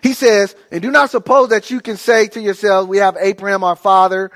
He 0.03 0.15
says, 0.15 0.57
and 0.71 0.81
do 0.81 0.91
not 0.91 1.11
suppose 1.11 1.51
that 1.51 1.71
you 1.71 1.81
can 1.81 1.97
say 1.97 2.29
to 2.29 2.41
yourselves, 2.41 2.89
we 2.89 2.99
have 2.99 3.17
Abraham 3.21 3.63
our 3.63 3.77
father. 3.77 4.31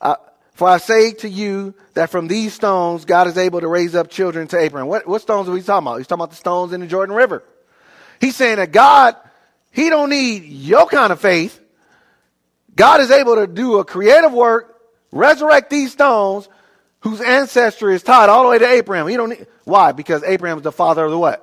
Uh, 0.00 0.16
for 0.52 0.68
I 0.68 0.78
say 0.78 1.12
to 1.14 1.28
you 1.28 1.74
that 1.94 2.10
from 2.10 2.28
these 2.28 2.54
stones, 2.54 3.04
God 3.04 3.26
is 3.26 3.36
able 3.36 3.60
to 3.60 3.66
raise 3.66 3.94
up 3.96 4.08
children 4.08 4.46
to 4.48 4.58
Abraham. 4.58 4.86
What, 4.86 5.06
what 5.06 5.22
stones 5.22 5.48
are 5.48 5.52
we 5.52 5.62
talking 5.62 5.86
about? 5.86 5.96
He's 5.96 6.06
talking 6.06 6.20
about 6.20 6.30
the 6.30 6.36
stones 6.36 6.72
in 6.72 6.80
the 6.80 6.86
Jordan 6.86 7.16
River. 7.16 7.42
He's 8.20 8.36
saying 8.36 8.56
that 8.56 8.70
God, 8.70 9.16
he 9.72 9.90
don't 9.90 10.10
need 10.10 10.44
your 10.44 10.86
kind 10.86 11.12
of 11.12 11.20
faith. 11.20 11.58
God 12.76 13.00
is 13.00 13.10
able 13.10 13.34
to 13.36 13.46
do 13.46 13.78
a 13.78 13.84
creative 13.84 14.32
work, 14.32 14.75
resurrect 15.12 15.70
these 15.70 15.92
stones 15.92 16.48
whose 17.00 17.20
ancestry 17.20 17.94
is 17.94 18.02
tied 18.02 18.28
all 18.28 18.44
the 18.44 18.50
way 18.50 18.58
to 18.58 18.66
Abraham. 18.66 19.08
You 19.08 19.16
don't 19.16 19.30
need, 19.30 19.46
why? 19.64 19.92
Because 19.92 20.22
Abraham 20.24 20.58
is 20.58 20.64
the 20.64 20.72
father 20.72 21.04
of 21.04 21.10
the 21.10 21.18
what? 21.18 21.42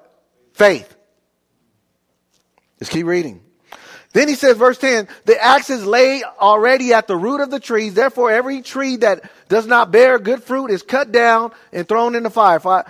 Faith. 0.54 0.94
Let's 2.80 2.92
keep 2.92 3.06
reading. 3.06 3.42
Then 4.14 4.28
he 4.28 4.36
says, 4.36 4.58
verse 4.58 4.78
10, 4.78 5.08
the 5.26 5.44
axe 5.44 5.72
is 5.72 5.86
laid 5.86 6.24
already 6.40 6.94
at 6.94 7.08
the 7.08 7.16
root 7.16 7.42
of 7.42 7.50
the 7.50 7.60
trees. 7.60 7.96
Therefore, 7.96 8.30
every 8.30 8.62
tree 8.62 8.98
that 8.98 9.30
does 9.50 9.66
not 9.66 9.92
bear 9.92 10.20
good 10.20 10.44
fruit 10.44 10.70
is 10.70 10.84
cut 10.84 11.12
down 11.12 11.52
and 11.72 11.88
thrown 11.88 12.14
in 12.14 12.22
the 12.22 12.30
fire. 12.30 12.60
I, 12.68 12.84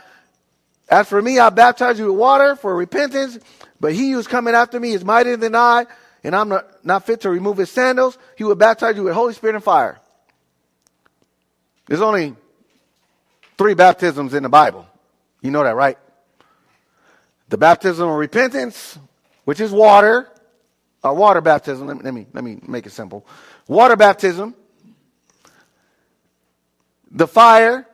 as 0.89 1.07
for 1.07 1.21
me, 1.21 1.39
I 1.39 1.49
baptize 1.49 1.97
you 1.97 2.07
with 2.07 2.19
water 2.19 2.57
for 2.57 2.75
repentance, 2.75 3.39
but 3.79 3.93
he 3.93 4.11
who 4.11 4.19
is 4.19 4.27
coming 4.27 4.53
after 4.53 4.79
me 4.79 4.91
is 4.91 5.05
mightier 5.05 5.37
than 5.37 5.55
I, 5.55 5.85
and 6.25 6.35
I'm 6.35 6.49
not, 6.49 6.83
not 6.83 7.05
fit 7.05 7.21
to 7.21 7.29
remove 7.29 7.57
his 7.57 7.71
sandals. 7.71 8.17
He 8.37 8.43
will 8.43 8.55
baptize 8.55 8.97
you 8.97 9.03
with 9.03 9.13
Holy 9.13 9.33
Spirit 9.33 9.55
and 9.55 9.63
fire. 9.63 10.01
There's 11.87 12.01
only 12.01 12.35
three 13.57 13.73
baptisms 13.73 14.33
in 14.33 14.43
the 14.43 14.49
Bible. 14.49 14.85
You 15.41 15.51
know 15.51 15.63
that, 15.63 15.75
right? 15.75 15.97
The 17.49 17.57
baptism 17.57 18.07
of 18.09 18.15
repentance, 18.15 18.97
which 19.45 19.59
is 19.59 19.71
water, 19.71 20.29
or 21.03 21.13
water 21.13 21.41
baptism. 21.41 21.87
Let 21.87 21.97
me, 21.97 22.03
let 22.03 22.13
me, 22.13 22.27
let 22.33 22.43
me 22.43 22.59
make 22.65 22.85
it 22.85 22.91
simple. 22.91 23.25
Water 23.67 23.95
baptism, 23.95 24.55
the 27.11 27.27
fire, 27.27 27.85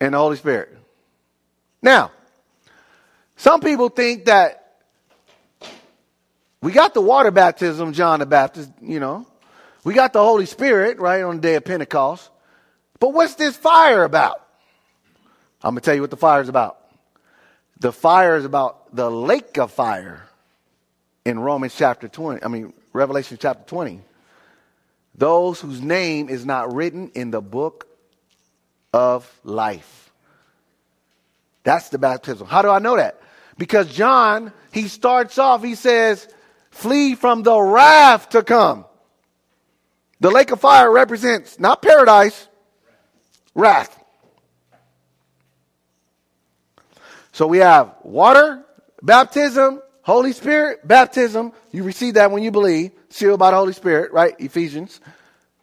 and 0.00 0.14
the 0.14 0.18
Holy 0.18 0.36
Spirit. 0.36 0.76
Now, 1.82 2.12
some 3.36 3.60
people 3.60 3.88
think 3.88 4.26
that 4.26 4.78
we 6.62 6.72
got 6.72 6.94
the 6.94 7.00
water 7.00 7.30
baptism, 7.30 7.92
John 7.92 8.20
the 8.20 8.26
Baptist, 8.26 8.70
you 8.80 9.00
know. 9.00 9.26
We 9.86 9.94
got 9.94 10.12
the 10.12 10.18
Holy 10.18 10.46
Spirit, 10.46 10.98
right, 10.98 11.22
on 11.22 11.36
the 11.36 11.42
day 11.42 11.54
of 11.54 11.64
Pentecost. 11.64 12.28
But 12.98 13.14
what's 13.14 13.36
this 13.36 13.56
fire 13.56 14.02
about? 14.02 14.44
I'm 15.62 15.74
going 15.74 15.80
to 15.80 15.84
tell 15.84 15.94
you 15.94 16.00
what 16.00 16.10
the 16.10 16.16
fire 16.16 16.40
is 16.40 16.48
about. 16.48 16.80
The 17.78 17.92
fire 17.92 18.34
is 18.34 18.44
about 18.44 18.96
the 18.96 19.08
lake 19.08 19.58
of 19.58 19.70
fire 19.70 20.26
in 21.24 21.38
Romans 21.38 21.72
chapter 21.76 22.08
20, 22.08 22.42
I 22.42 22.48
mean, 22.48 22.72
Revelation 22.92 23.38
chapter 23.40 23.62
20. 23.64 24.00
Those 25.14 25.60
whose 25.60 25.80
name 25.80 26.30
is 26.30 26.44
not 26.44 26.74
written 26.74 27.12
in 27.14 27.30
the 27.30 27.40
book 27.40 27.86
of 28.92 29.32
life. 29.44 30.10
That's 31.62 31.90
the 31.90 31.98
baptism. 31.98 32.48
How 32.48 32.62
do 32.62 32.70
I 32.70 32.80
know 32.80 32.96
that? 32.96 33.20
Because 33.56 33.94
John, 33.94 34.52
he 34.72 34.88
starts 34.88 35.38
off, 35.38 35.62
he 35.62 35.76
says, 35.76 36.26
flee 36.72 37.14
from 37.14 37.44
the 37.44 37.56
wrath 37.56 38.30
to 38.30 38.42
come. 38.42 38.84
The 40.20 40.30
lake 40.30 40.50
of 40.50 40.60
fire 40.60 40.90
represents 40.90 41.58
not 41.58 41.82
paradise, 41.82 42.48
wrath. 43.54 43.92
So 47.32 47.46
we 47.46 47.58
have 47.58 47.94
water, 48.02 48.64
baptism, 49.02 49.82
Holy 50.02 50.32
Spirit, 50.32 50.86
baptism. 50.86 51.52
You 51.70 51.82
receive 51.82 52.14
that 52.14 52.30
when 52.30 52.42
you 52.42 52.50
believe, 52.50 52.92
sealed 53.10 53.38
by 53.38 53.50
the 53.50 53.58
Holy 53.58 53.74
Spirit, 53.74 54.12
right? 54.12 54.34
Ephesians. 54.38 55.00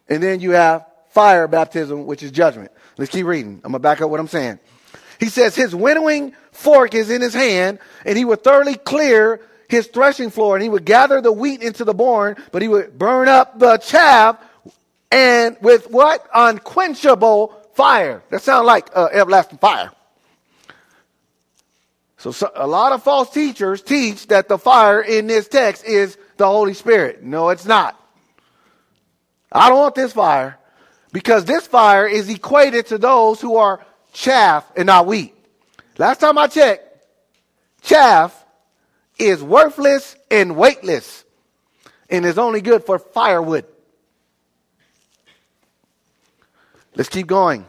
And 0.08 0.22
then 0.22 0.40
you 0.40 0.52
have 0.52 0.86
fire 1.08 1.48
baptism, 1.48 2.06
which 2.06 2.22
is 2.22 2.30
judgment. 2.30 2.70
Let's 2.96 3.10
keep 3.10 3.26
reading. 3.26 3.54
I'm 3.64 3.72
going 3.72 3.74
to 3.74 3.78
back 3.80 4.00
up 4.00 4.10
what 4.10 4.20
I'm 4.20 4.28
saying. 4.28 4.60
He 5.18 5.26
says, 5.26 5.56
His 5.56 5.74
winnowing 5.74 6.34
fork 6.52 6.94
is 6.94 7.10
in 7.10 7.20
his 7.20 7.34
hand, 7.34 7.78
and 8.04 8.16
he 8.16 8.24
will 8.24 8.36
thoroughly 8.36 8.74
clear 8.74 9.40
his 9.68 9.86
threshing 9.86 10.30
floor, 10.30 10.56
and 10.56 10.62
he 10.62 10.68
would 10.68 10.84
gather 10.84 11.20
the 11.20 11.32
wheat 11.32 11.62
into 11.62 11.84
the 11.84 11.94
barn, 11.94 12.36
but 12.52 12.62
he 12.62 12.68
would 12.68 12.98
burn 12.98 13.28
up 13.28 13.58
the 13.58 13.78
chaff 13.78 14.38
and 15.14 15.56
with 15.60 15.90
what? 15.90 16.26
Unquenchable 16.34 17.54
fire. 17.74 18.24
That 18.30 18.42
sounds 18.42 18.66
like 18.66 18.90
uh, 18.96 19.10
everlasting 19.12 19.58
fire. 19.58 19.92
So, 22.18 22.32
so, 22.32 22.50
a 22.54 22.66
lot 22.66 22.90
of 22.90 23.04
false 23.04 23.30
teachers 23.30 23.80
teach 23.80 24.26
that 24.28 24.48
the 24.48 24.58
fire 24.58 25.00
in 25.00 25.28
this 25.28 25.46
text 25.46 25.84
is 25.84 26.18
the 26.36 26.46
Holy 26.46 26.74
Spirit. 26.74 27.22
No, 27.22 27.50
it's 27.50 27.64
not. 27.64 28.00
I 29.52 29.68
don't 29.68 29.78
want 29.78 29.94
this 29.94 30.12
fire 30.12 30.58
because 31.12 31.44
this 31.44 31.64
fire 31.64 32.08
is 32.08 32.28
equated 32.28 32.86
to 32.86 32.98
those 32.98 33.40
who 33.40 33.56
are 33.56 33.86
chaff 34.12 34.68
and 34.76 34.86
not 34.86 35.06
wheat. 35.06 35.32
Last 35.96 36.18
time 36.18 36.38
I 36.38 36.48
checked, 36.48 37.06
chaff 37.82 38.43
is 39.18 39.42
worthless 39.42 40.16
and 40.30 40.56
weightless 40.56 41.24
and 42.10 42.24
is 42.24 42.38
only 42.38 42.60
good 42.60 42.84
for 42.84 42.98
firewood. 42.98 43.66
Let's 46.94 47.08
keep 47.08 47.26
going. 47.26 47.66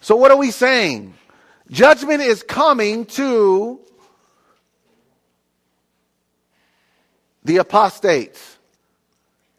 So, 0.00 0.16
what 0.16 0.30
are 0.30 0.36
we 0.36 0.50
saying? 0.50 1.14
Judgment 1.70 2.22
is 2.22 2.42
coming 2.42 3.06
to 3.06 3.80
the 7.44 7.58
apostates. 7.58 8.58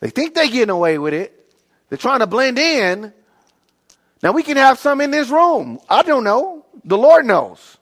They 0.02 0.10
think 0.10 0.34
they're 0.34 0.47
getting 0.47 0.69
away 0.69 0.97
with 0.97 1.13
it. 1.13 1.54
They're 1.88 1.97
trying 1.97 2.19
to 2.19 2.28
blend 2.28 2.58
in. 2.58 3.13
Now, 4.24 4.32
we 4.34 4.43
can 4.43 4.58
have 4.58 4.80
some 4.80 5.00
in 5.00 5.12
this 5.12 5.30
room. 5.30 5.80
I 5.89 6.02
don't 6.04 6.24
know. 6.24 6.65
The 6.84 6.97
Lord 6.97 7.26
knows. 7.26 7.78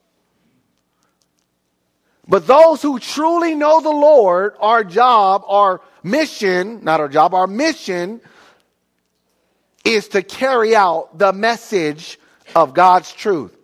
But 2.29 2.45
those 2.45 2.83
who 2.83 2.99
truly 2.99 3.55
know 3.55 3.81
the 3.81 3.89
Lord, 3.89 4.53
our 4.59 4.83
job, 4.83 5.43
our 5.47 5.81
mission, 6.03 6.83
not 6.83 6.99
our 6.99 7.09
job, 7.09 7.33
our 7.33 7.47
mission 7.47 8.21
is 9.83 10.09
to 10.09 10.21
carry 10.21 10.75
out 10.75 11.17
the 11.17 11.33
message 11.33 12.19
of 12.55 12.75
God's 12.75 13.11
truth. 13.11 13.57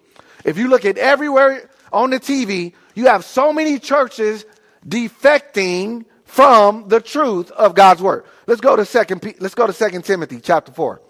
If 0.44 0.58
you 0.58 0.68
look 0.68 0.84
at 0.84 0.98
everywhere 0.98 1.70
on 1.94 2.10
the 2.10 2.20
TV, 2.20 2.74
you 2.96 3.06
have 3.06 3.24
so 3.24 3.54
many 3.54 3.78
churches 3.78 4.46
defecting 4.88 6.06
from 6.26 6.88
the 6.88 7.00
truth 7.00 7.52
of 7.52 7.76
God's 7.76 8.02
word. 8.02 8.26
Let's 8.48 8.62
go 8.62 8.76
to 8.76 8.84
second 8.84 9.36
let's 9.40 9.56
go 9.56 9.68
to 9.68 9.74
2 9.74 10.02
Timothy 10.02 10.40
chapter 10.40 10.72
4. 10.72 11.02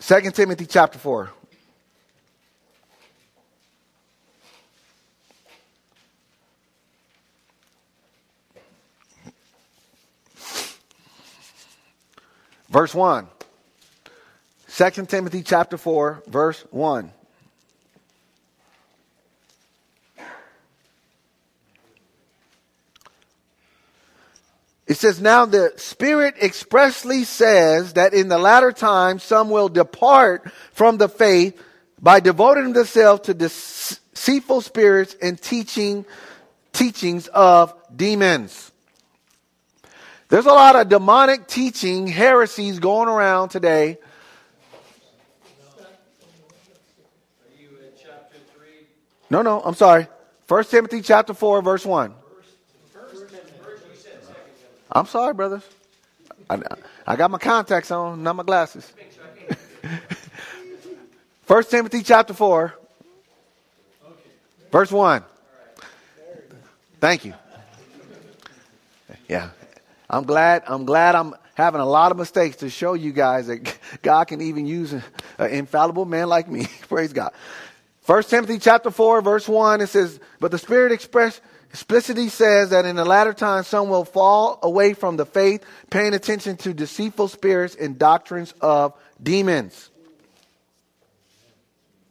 2 0.00 0.30
Timothy 0.30 0.66
chapter 0.66 0.98
4. 0.98 1.30
Verse 12.72 12.94
1. 12.94 13.28
2 14.74 14.90
Timothy 15.04 15.42
chapter 15.42 15.76
4, 15.76 16.22
verse 16.26 16.64
1. 16.70 17.12
It 24.86 24.94
says, 24.94 25.20
Now 25.20 25.44
the 25.44 25.74
Spirit 25.76 26.36
expressly 26.40 27.24
says 27.24 27.92
that 27.92 28.14
in 28.14 28.28
the 28.28 28.38
latter 28.38 28.72
times 28.72 29.22
some 29.22 29.50
will 29.50 29.68
depart 29.68 30.50
from 30.72 30.96
the 30.96 31.10
faith 31.10 31.60
by 32.00 32.20
devoting 32.20 32.72
themselves 32.72 33.24
to 33.24 33.34
deceitful 33.34 34.62
spirits 34.62 35.14
and 35.20 35.38
teaching 35.38 36.06
teachings 36.72 37.28
of 37.28 37.74
demons. 37.94 38.71
There's 40.32 40.46
a 40.46 40.48
lot 40.48 40.76
of 40.76 40.88
demonic 40.88 41.46
teaching, 41.46 42.06
heresies 42.06 42.78
going 42.78 43.06
around 43.06 43.50
today. 43.50 43.98
No, 49.28 49.42
no, 49.42 49.60
I'm 49.60 49.74
sorry. 49.74 50.06
1 50.48 50.64
Timothy 50.64 51.02
chapter 51.02 51.34
4, 51.34 51.60
verse 51.60 51.84
1. 51.84 52.14
I'm 54.90 55.04
sorry, 55.04 55.34
brothers. 55.34 55.68
I, 56.48 56.62
I 57.06 57.16
got 57.16 57.30
my 57.30 57.36
contacts 57.36 57.90
on, 57.90 58.22
not 58.22 58.34
my 58.34 58.42
glasses. 58.42 58.90
1 61.46 61.64
Timothy 61.64 62.02
chapter 62.02 62.32
4, 62.32 62.74
verse 64.70 64.90
1. 64.90 65.24
Thank 67.00 67.26
you. 67.26 67.34
Yeah. 69.28 69.50
I'm 70.12 70.24
glad 70.24 70.64
I'm 70.66 70.84
glad 70.84 71.14
I'm 71.14 71.34
having 71.54 71.80
a 71.80 71.86
lot 71.86 72.12
of 72.12 72.18
mistakes 72.18 72.56
to 72.56 72.68
show 72.68 72.92
you 72.92 73.12
guys 73.12 73.46
that 73.46 73.78
God 74.02 74.24
can 74.26 74.42
even 74.42 74.66
use 74.66 74.92
an 74.92 75.02
infallible 75.38 76.04
man 76.04 76.28
like 76.28 76.48
me. 76.48 76.66
Praise 76.88 77.14
God. 77.14 77.32
1 78.04 78.22
Timothy 78.24 78.58
chapter 78.58 78.90
4 78.90 79.22
verse 79.22 79.48
1 79.48 79.80
it 79.80 79.86
says, 79.86 80.20
"But 80.38 80.50
the 80.50 80.58
Spirit 80.58 80.92
express 80.92 81.40
explicitly 81.70 82.28
says 82.28 82.68
that 82.70 82.84
in 82.84 82.96
the 82.96 83.04
latter 83.06 83.32
times 83.32 83.66
some 83.66 83.88
will 83.88 84.04
fall 84.04 84.58
away 84.62 84.92
from 84.92 85.16
the 85.16 85.24
faith, 85.24 85.64
paying 85.88 86.12
attention 86.12 86.58
to 86.58 86.74
deceitful 86.74 87.28
spirits 87.28 87.74
and 87.74 87.98
doctrines 87.98 88.52
of 88.60 88.92
demons." 89.22 89.88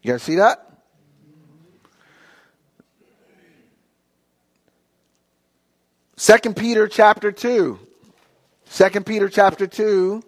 You 0.01 0.13
guys 0.13 0.23
see 0.23 0.37
that? 0.37 0.67
Second 6.15 6.55
Peter 6.55 6.87
chapter 6.87 7.31
2. 7.31 7.79
Second 8.71 9.05
Peter 9.05 9.27
chapter 9.27 9.67
2. 9.67 10.23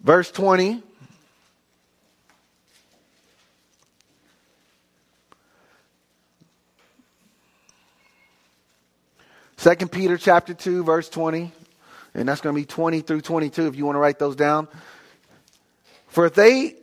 Verse 0.00 0.30
20. 0.30 0.82
Second 9.58 9.92
Peter 9.92 10.16
chapter 10.16 10.54
2 10.54 10.82
verse 10.82 11.10
20 11.10 11.52
and 12.14 12.28
that's 12.28 12.40
going 12.40 12.54
to 12.54 12.60
be 12.60 12.66
20 12.66 13.00
through 13.00 13.20
22 13.22 13.66
if 13.66 13.76
you 13.76 13.86
want 13.86 13.96
to 13.96 14.00
write 14.00 14.18
those 14.18 14.36
down. 14.36 14.68
For 16.08 16.26
if 16.26 16.34
they 16.34 16.76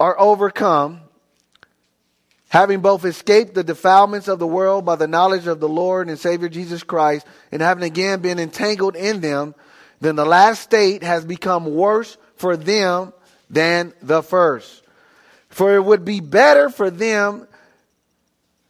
are 0.00 0.18
overcome, 0.18 1.00
having 2.48 2.80
both 2.80 3.04
escaped 3.04 3.54
the 3.54 3.64
defilements 3.64 4.28
of 4.28 4.38
the 4.38 4.46
world 4.46 4.84
by 4.84 4.96
the 4.96 5.06
knowledge 5.06 5.46
of 5.46 5.60
the 5.60 5.68
Lord 5.68 6.08
and 6.08 6.18
Savior 6.18 6.48
Jesus 6.48 6.82
Christ, 6.82 7.26
and 7.50 7.62
having 7.62 7.84
again 7.84 8.20
been 8.20 8.38
entangled 8.38 8.96
in 8.96 9.20
them, 9.20 9.54
then 10.00 10.16
the 10.16 10.24
last 10.24 10.62
state 10.62 11.02
has 11.02 11.24
become 11.24 11.74
worse 11.74 12.16
for 12.36 12.56
them 12.56 13.12
than 13.48 13.92
the 14.02 14.22
first. 14.22 14.82
For 15.48 15.76
it 15.76 15.84
would 15.84 16.04
be 16.04 16.20
better 16.20 16.70
for 16.70 16.90
them 16.90 17.46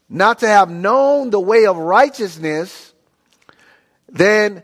not 0.09 0.41
to 0.41 0.47
have 0.47 0.69
known 0.69 1.31
the 1.31 1.41
way 1.41 1.65
of 1.65 1.77
righteousness 1.77 2.93
than 4.09 4.63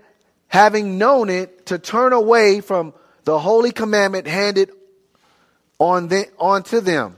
having 0.48 0.98
known 0.98 1.28
it, 1.28 1.66
to 1.66 1.78
turn 1.78 2.12
away 2.12 2.60
from 2.60 2.94
the 3.24 3.38
holy 3.38 3.70
commandment 3.70 4.26
handed 4.26 4.70
on, 5.78 6.08
the, 6.08 6.26
on 6.38 6.62
to 6.64 6.80
them. 6.80 7.16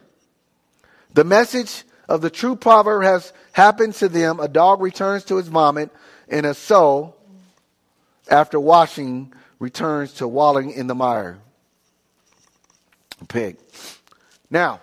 The 1.15 1.25
message 1.25 1.85
of 2.09 2.21
the 2.21 2.31
true 2.31 2.57
proverb 2.57 3.05
has 3.05 3.33
happened 3.53 3.95
to 3.95 4.09
them. 4.09 4.41
A 4.41 4.49
dog 4.49 4.81
returns 4.81 5.25
to 5.25 5.39
its 5.39 5.49
vomit, 5.49 5.91
and 6.29 6.45
a 6.45 6.55
sow, 6.55 7.15
after 8.29 8.59
washing, 8.59 9.33
returns 9.61 10.15
to 10.15 10.27
wallowing 10.27 10.73
in 10.73 10.89
the 10.89 10.95
mire. 10.95 11.39
A 13.21 13.25
pig. 13.27 13.57
Now, 14.51 14.81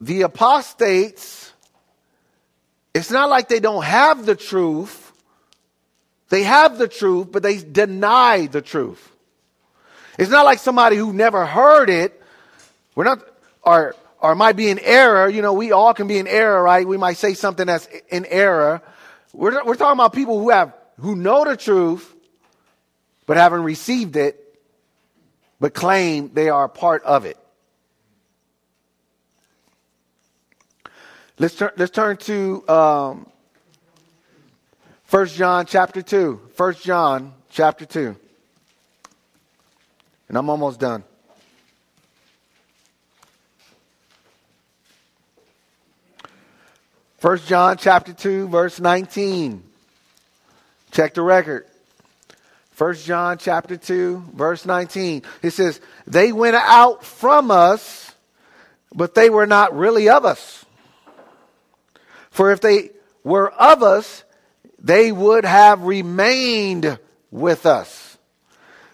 the 0.00 0.22
apostates 0.22 1.39
it's 2.94 3.10
not 3.10 3.30
like 3.30 3.48
they 3.48 3.60
don't 3.60 3.84
have 3.84 4.26
the 4.26 4.34
truth. 4.34 5.12
They 6.28 6.42
have 6.44 6.78
the 6.78 6.88
truth, 6.88 7.30
but 7.30 7.42
they 7.42 7.58
deny 7.58 8.46
the 8.46 8.62
truth. 8.62 9.06
It's 10.18 10.30
not 10.30 10.44
like 10.44 10.58
somebody 10.58 10.96
who 10.96 11.12
never 11.12 11.46
heard 11.46 11.88
it. 11.90 12.20
We're 12.94 13.04
not, 13.04 13.22
or, 13.62 13.94
or 14.20 14.34
might 14.34 14.56
be 14.56 14.68
in 14.68 14.78
error. 14.78 15.28
You 15.28 15.42
know, 15.42 15.52
we 15.52 15.72
all 15.72 15.94
can 15.94 16.06
be 16.06 16.18
in 16.18 16.26
error, 16.26 16.62
right? 16.62 16.86
We 16.86 16.96
might 16.96 17.16
say 17.16 17.34
something 17.34 17.66
that's 17.66 17.88
in 18.10 18.26
error. 18.26 18.82
We're, 19.32 19.64
we're 19.64 19.76
talking 19.76 19.98
about 19.98 20.12
people 20.12 20.38
who 20.38 20.50
have, 20.50 20.74
who 20.98 21.16
know 21.16 21.44
the 21.44 21.56
truth, 21.56 22.14
but 23.26 23.36
haven't 23.36 23.62
received 23.62 24.16
it, 24.16 24.36
but 25.58 25.72
claim 25.72 26.32
they 26.34 26.48
are 26.48 26.68
part 26.68 27.02
of 27.04 27.24
it. 27.24 27.36
Let's 31.40 31.54
turn, 31.54 31.70
let's 31.78 31.90
turn 31.90 32.18
to 32.18 32.68
um, 32.68 33.26
1 35.08 35.26
John 35.28 35.64
chapter 35.64 36.02
2. 36.02 36.38
1 36.54 36.74
John 36.74 37.32
chapter 37.48 37.86
2. 37.86 38.14
And 40.28 40.36
I'm 40.36 40.50
almost 40.50 40.78
done. 40.78 41.02
First 47.16 47.48
John 47.48 47.78
chapter 47.78 48.12
2 48.12 48.48
verse 48.48 48.78
19. 48.78 49.62
Check 50.90 51.14
the 51.14 51.22
record. 51.22 51.66
First 52.72 53.06
John 53.06 53.38
chapter 53.38 53.78
2 53.78 54.24
verse 54.34 54.66
19. 54.66 55.22
It 55.40 55.52
says, 55.52 55.80
"They 56.06 56.32
went 56.32 56.56
out 56.56 57.02
from 57.02 57.50
us, 57.50 58.12
but 58.94 59.14
they 59.14 59.30
were 59.30 59.46
not 59.46 59.74
really 59.74 60.10
of 60.10 60.26
us." 60.26 60.59
For 62.40 62.52
if 62.52 62.62
they 62.62 62.92
were 63.22 63.50
of 63.50 63.82
us, 63.82 64.24
they 64.78 65.12
would 65.12 65.44
have 65.44 65.82
remained 65.82 66.98
with 67.30 67.66
us. 67.66 68.16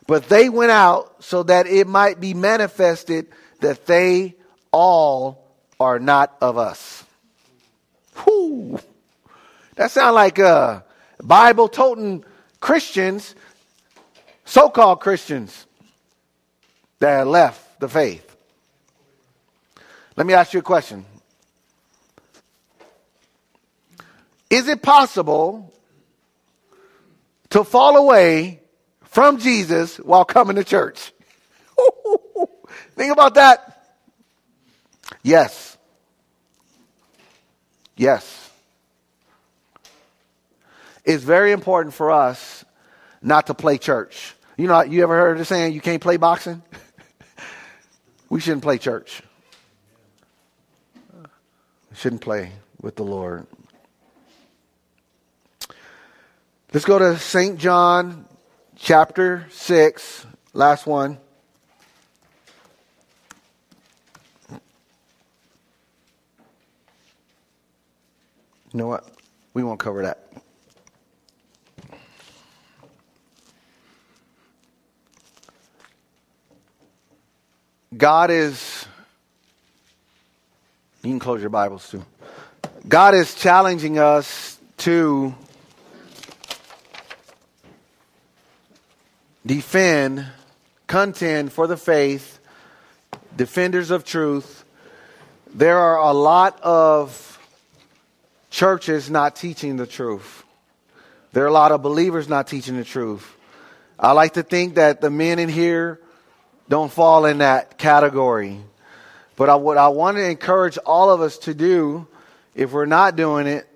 But 0.08 0.28
they 0.28 0.48
went 0.48 0.72
out 0.72 1.22
so 1.22 1.44
that 1.44 1.68
it 1.68 1.86
might 1.86 2.18
be 2.18 2.34
manifested 2.34 3.28
that 3.60 3.86
they 3.86 4.34
all 4.72 5.46
are 5.78 6.00
not 6.00 6.36
of 6.40 6.58
us. 6.58 7.04
Whew. 8.24 8.80
That 9.76 9.92
sounds 9.92 10.16
like 10.16 10.40
uh, 10.40 10.80
Bible 11.22 11.68
toting 11.68 12.24
Christians, 12.58 13.36
so 14.44 14.68
called 14.68 14.98
Christians, 14.98 15.66
that 16.98 17.28
left 17.28 17.78
the 17.78 17.88
faith. 17.88 18.36
Let 20.16 20.26
me 20.26 20.34
ask 20.34 20.52
you 20.52 20.58
a 20.58 20.64
question. 20.64 21.06
Is 24.50 24.68
it 24.68 24.82
possible 24.82 25.72
to 27.50 27.64
fall 27.64 27.96
away 27.96 28.60
from 29.02 29.38
Jesus 29.38 29.96
while 29.98 30.24
coming 30.24 30.56
to 30.56 30.64
church? 30.64 31.12
Think 32.94 33.12
about 33.12 33.34
that. 33.34 33.96
Yes. 35.22 35.76
Yes. 37.96 38.50
It's 41.04 41.22
very 41.22 41.52
important 41.52 41.94
for 41.94 42.10
us 42.10 42.64
not 43.22 43.46
to 43.46 43.54
play 43.54 43.78
church. 43.78 44.34
You 44.56 44.66
know, 44.66 44.82
you 44.82 45.02
ever 45.02 45.16
heard 45.16 45.38
the 45.38 45.44
saying, 45.44 45.74
you 45.74 45.80
can't 45.80 46.02
play 46.02 46.16
boxing? 46.16 46.62
we 48.28 48.40
shouldn't 48.40 48.62
play 48.62 48.78
church. 48.78 49.22
We 51.90 51.96
shouldn't 51.96 52.22
play 52.22 52.52
with 52.80 52.96
the 52.96 53.04
Lord. 53.04 53.46
Let's 56.72 56.84
go 56.84 56.98
to 56.98 57.16
St. 57.16 57.58
John 57.58 58.26
chapter 58.74 59.46
6, 59.50 60.26
last 60.52 60.84
one. 60.84 61.16
You 64.50 64.58
know 68.72 68.88
what? 68.88 69.08
We 69.54 69.62
won't 69.62 69.78
cover 69.78 70.02
that. 70.02 70.24
God 77.96 78.32
is, 78.32 78.86
you 81.04 81.10
can 81.10 81.20
close 81.20 81.40
your 81.40 81.48
Bibles 81.48 81.88
too. 81.88 82.04
God 82.88 83.14
is 83.14 83.36
challenging 83.36 84.00
us 84.00 84.58
to 84.78 85.32
defend, 89.46 90.26
contend 90.88 91.52
for 91.52 91.66
the 91.66 91.76
faith, 91.76 92.40
defenders 93.36 93.90
of 93.90 94.04
truth. 94.04 94.64
There 95.54 95.78
are 95.78 95.98
a 95.98 96.12
lot 96.12 96.60
of 96.62 97.38
churches 98.50 99.08
not 99.08 99.36
teaching 99.36 99.76
the 99.76 99.86
truth. 99.86 100.44
There 101.32 101.44
are 101.44 101.48
a 101.48 101.52
lot 101.52 101.70
of 101.70 101.82
believers 101.82 102.28
not 102.28 102.48
teaching 102.48 102.76
the 102.76 102.84
truth. 102.84 103.34
I 103.98 104.12
like 104.12 104.34
to 104.34 104.42
think 104.42 104.74
that 104.74 105.00
the 105.00 105.10
men 105.10 105.38
in 105.38 105.48
here 105.48 106.00
don't 106.68 106.90
fall 106.90 107.26
in 107.26 107.38
that 107.38 107.78
category. 107.78 108.58
But 109.36 109.48
I, 109.48 109.54
what 109.56 109.78
I 109.78 109.88
want 109.88 110.16
to 110.16 110.28
encourage 110.28 110.78
all 110.78 111.10
of 111.10 111.20
us 111.20 111.38
to 111.38 111.54
do, 111.54 112.06
if 112.54 112.72
we're 112.72 112.86
not 112.86 113.16
doing 113.16 113.46
it, 113.46 113.68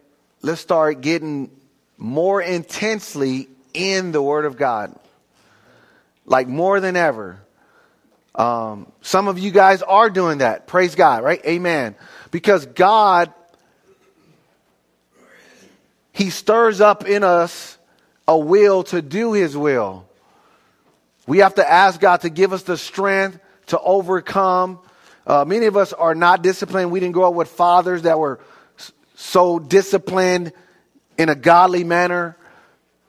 let's 0.42 0.60
start 0.60 1.00
getting 1.00 1.50
more 1.96 2.40
intensely 2.40 3.48
in 3.74 4.12
the 4.12 4.22
Word 4.22 4.46
of 4.46 4.56
God. 4.56 4.98
Like 6.24 6.48
more 6.48 6.80
than 6.80 6.96
ever. 6.96 7.40
Um, 8.34 8.90
some 9.02 9.28
of 9.28 9.38
you 9.38 9.50
guys 9.50 9.82
are 9.82 10.08
doing 10.08 10.38
that. 10.38 10.66
Praise 10.66 10.94
God, 10.94 11.24
right? 11.24 11.44
Amen. 11.44 11.96
Because 12.30 12.66
God, 12.66 13.32
He 16.12 16.30
stirs 16.30 16.80
up 16.80 17.06
in 17.06 17.24
us 17.24 17.78
a 18.28 18.38
will 18.38 18.84
to 18.84 19.02
do 19.02 19.32
His 19.32 19.56
will. 19.56 20.06
We 21.26 21.38
have 21.38 21.56
to 21.56 21.70
ask 21.70 22.00
God 22.00 22.22
to 22.22 22.30
give 22.30 22.52
us 22.52 22.62
the 22.62 22.76
strength 22.76 23.38
to 23.66 23.80
overcome. 23.80 24.80
Uh, 25.26 25.44
many 25.44 25.66
of 25.66 25.76
us 25.76 25.92
are 25.92 26.14
not 26.14 26.42
disciplined. 26.42 26.90
We 26.90 27.00
didn't 27.00 27.12
grow 27.12 27.28
up 27.28 27.34
with 27.34 27.48
fathers 27.48 28.02
that 28.02 28.18
were 28.18 28.40
so 29.16 29.58
disciplined 29.58 30.52
in 31.18 31.28
a 31.28 31.34
godly 31.34 31.84
manner. 31.84 32.36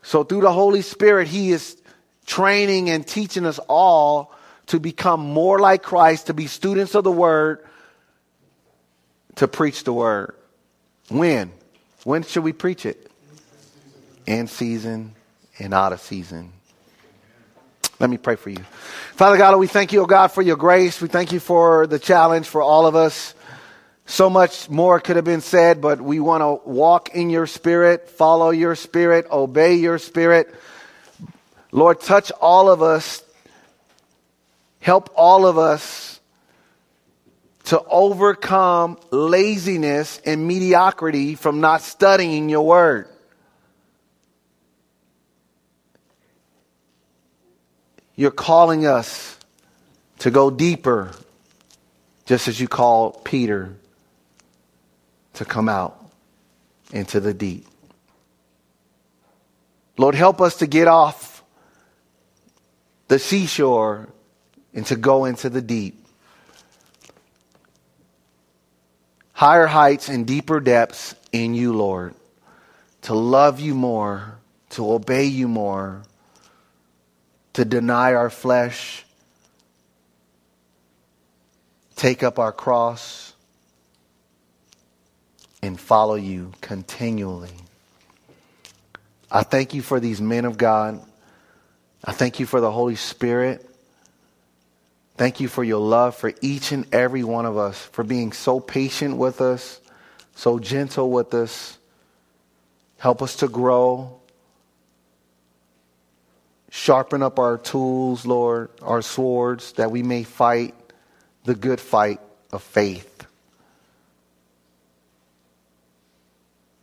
So 0.03 0.23
through 0.23 0.41
the 0.41 0.51
Holy 0.51 0.81
Spirit, 0.81 1.27
He 1.27 1.51
is 1.51 1.80
training 2.25 2.89
and 2.89 3.05
teaching 3.05 3.45
us 3.45 3.59
all 3.67 4.33
to 4.67 4.79
become 4.79 5.19
more 5.19 5.59
like 5.59 5.83
Christ, 5.83 6.27
to 6.27 6.33
be 6.33 6.47
students 6.47 6.95
of 6.95 7.03
the 7.03 7.11
Word, 7.11 7.65
to 9.35 9.47
preach 9.47 9.83
the 9.83 9.93
Word. 9.93 10.35
When? 11.09 11.51
When 12.03 12.23
should 12.23 12.43
we 12.43 12.53
preach 12.53 12.85
it? 12.85 13.11
In 14.25 14.47
season 14.47 15.15
and 15.59 15.73
out 15.73 15.93
of 15.93 15.99
season. 15.99 16.53
Let 17.99 18.09
me 18.09 18.17
pray 18.17 18.35
for 18.35 18.49
you. 18.49 18.63
Father 19.13 19.37
God, 19.37 19.57
we 19.59 19.67
thank 19.67 19.93
you, 19.93 20.01
oh 20.01 20.05
God, 20.07 20.29
for 20.29 20.41
your 20.41 20.55
grace. 20.55 21.01
We 21.01 21.07
thank 21.07 21.31
you 21.31 21.39
for 21.39 21.85
the 21.85 21.99
challenge 21.99 22.47
for 22.47 22.61
all 22.61 22.87
of 22.87 22.95
us. 22.95 23.35
So 24.07 24.29
much 24.29 24.69
more 24.69 24.99
could 24.99 25.17
have 25.17 25.25
been 25.25 25.41
said, 25.41 25.81
but 25.81 26.01
we 26.01 26.19
want 26.19 26.41
to 26.41 26.67
walk 26.67 27.09
in 27.15 27.29
your 27.29 27.45
spirit, 27.45 28.09
follow 28.09 28.49
your 28.49 28.75
spirit, 28.75 29.27
obey 29.29 29.75
your 29.75 29.99
spirit. 29.99 30.53
Lord, 31.71 32.01
touch 32.01 32.31
all 32.41 32.69
of 32.69 32.81
us. 32.81 33.23
Help 34.79 35.09
all 35.15 35.45
of 35.45 35.57
us 35.57 36.19
to 37.65 37.81
overcome 37.83 38.97
laziness 39.11 40.19
and 40.25 40.47
mediocrity 40.47 41.35
from 41.35 41.61
not 41.61 41.81
studying 41.81 42.49
your 42.49 42.65
word. 42.65 43.07
You're 48.15 48.31
calling 48.31 48.85
us 48.85 49.37
to 50.19 50.31
go 50.31 50.51
deeper, 50.51 51.11
just 52.25 52.47
as 52.47 52.59
you 52.59 52.67
called 52.67 53.23
Peter 53.23 53.73
to 55.35 55.45
come 55.45 55.69
out 55.69 55.97
into 56.91 57.19
the 57.19 57.33
deep. 57.33 57.65
Lord, 59.97 60.15
help 60.15 60.41
us 60.41 60.57
to 60.57 60.67
get 60.67 60.87
off 60.87 61.30
the 63.11 63.19
seashore 63.19 64.07
and 64.73 64.85
to 64.85 64.95
go 64.95 65.25
into 65.25 65.49
the 65.49 65.61
deep. 65.61 66.05
Higher 69.33 69.67
heights 69.67 70.07
and 70.07 70.25
deeper 70.25 70.61
depths 70.61 71.13
in 71.33 71.53
you, 71.53 71.73
Lord. 71.73 72.15
To 73.01 73.13
love 73.13 73.59
you 73.59 73.75
more, 73.75 74.39
to 74.69 74.89
obey 74.93 75.25
you 75.25 75.49
more 75.49 76.03
to 77.51 77.65
deny 77.65 78.13
our 78.13 78.29
flesh, 78.29 79.03
take 81.97 82.23
up 82.23 82.39
our 82.39 82.53
cross, 82.53 83.33
and 85.61 85.77
follow 85.77 86.15
you 86.15 86.53
continually. 86.61 87.51
I 89.29 89.43
thank 89.43 89.73
you 89.73 89.81
for 89.81 89.99
these 89.99 90.21
men 90.21 90.45
of 90.45 90.57
God. 90.57 91.01
I 92.03 92.11
thank 92.13 92.39
you 92.39 92.45
for 92.45 92.59
the 92.59 92.71
Holy 92.71 92.95
Spirit. 92.95 93.67
Thank 95.17 95.39
you 95.39 95.47
for 95.47 95.63
your 95.63 95.79
love 95.79 96.15
for 96.15 96.33
each 96.41 96.71
and 96.71 96.91
every 96.93 97.23
one 97.23 97.45
of 97.45 97.57
us, 97.57 97.77
for 97.77 98.03
being 98.03 98.31
so 98.31 98.59
patient 98.59 99.17
with 99.17 99.39
us, 99.39 99.79
so 100.35 100.57
gentle 100.57 101.11
with 101.11 101.33
us. 101.33 101.77
Help 102.97 103.21
us 103.21 103.35
to 103.37 103.47
grow. 103.47 104.19
Sharpen 106.71 107.21
up 107.21 107.37
our 107.37 107.57
tools, 107.57 108.25
Lord, 108.25 108.69
our 108.81 109.01
swords, 109.01 109.73
that 109.73 109.91
we 109.91 110.01
may 110.01 110.23
fight 110.23 110.73
the 111.43 111.53
good 111.53 111.79
fight 111.79 112.19
of 112.51 112.63
faith. 112.63 113.27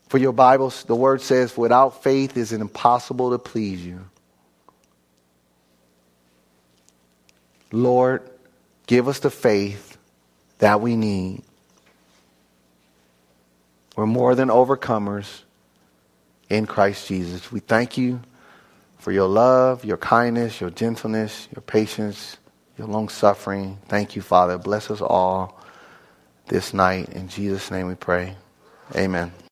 For 0.09 0.19
your 0.19 0.33
Bible, 0.33 0.73
the 0.87 0.97
word 0.97 1.23
says, 1.23 1.57
without 1.57 2.03
faith 2.03 2.37
is 2.37 2.53
it 2.53 2.61
impossible 2.61 3.31
to 3.31 3.39
please 3.39 3.85
you. 3.85 4.08
Lord, 7.73 8.29
give 8.87 9.09
us 9.09 9.19
the 9.21 9.31
faith 9.31 9.99
that 10.59 10.81
we 10.81 10.97
need. 10.97 11.43
We're 13.97 14.07
more 14.07 14.35
than 14.35 14.49
overcomers 14.49 15.43
in 16.49 16.67
Christ 16.67 17.09
Jesus. 17.09 17.51
We 17.51 17.61
thank 17.61 17.99
you 17.99 18.21
for 18.99 19.13
your 19.13 19.29
love, 19.29 19.85
your 19.85 19.97
kindness, 19.97 20.61
your 20.61 20.71
gentleness, 20.71 21.49
your 21.55 21.63
patience, 21.63 22.37
your 22.77 22.87
long 22.87 23.09
suffering. 23.09 23.79
Thank 23.89 24.17
you, 24.17 24.23
Father. 24.23 24.59
Bless 24.59 24.91
us 24.91 25.01
all 25.01 25.61
this 26.47 26.73
night. 26.73 27.11
In 27.11 27.29
Jesus' 27.29 27.71
name 27.71 27.89
we 27.89 27.95
pray. 27.95 28.37
Amen. 28.95 29.33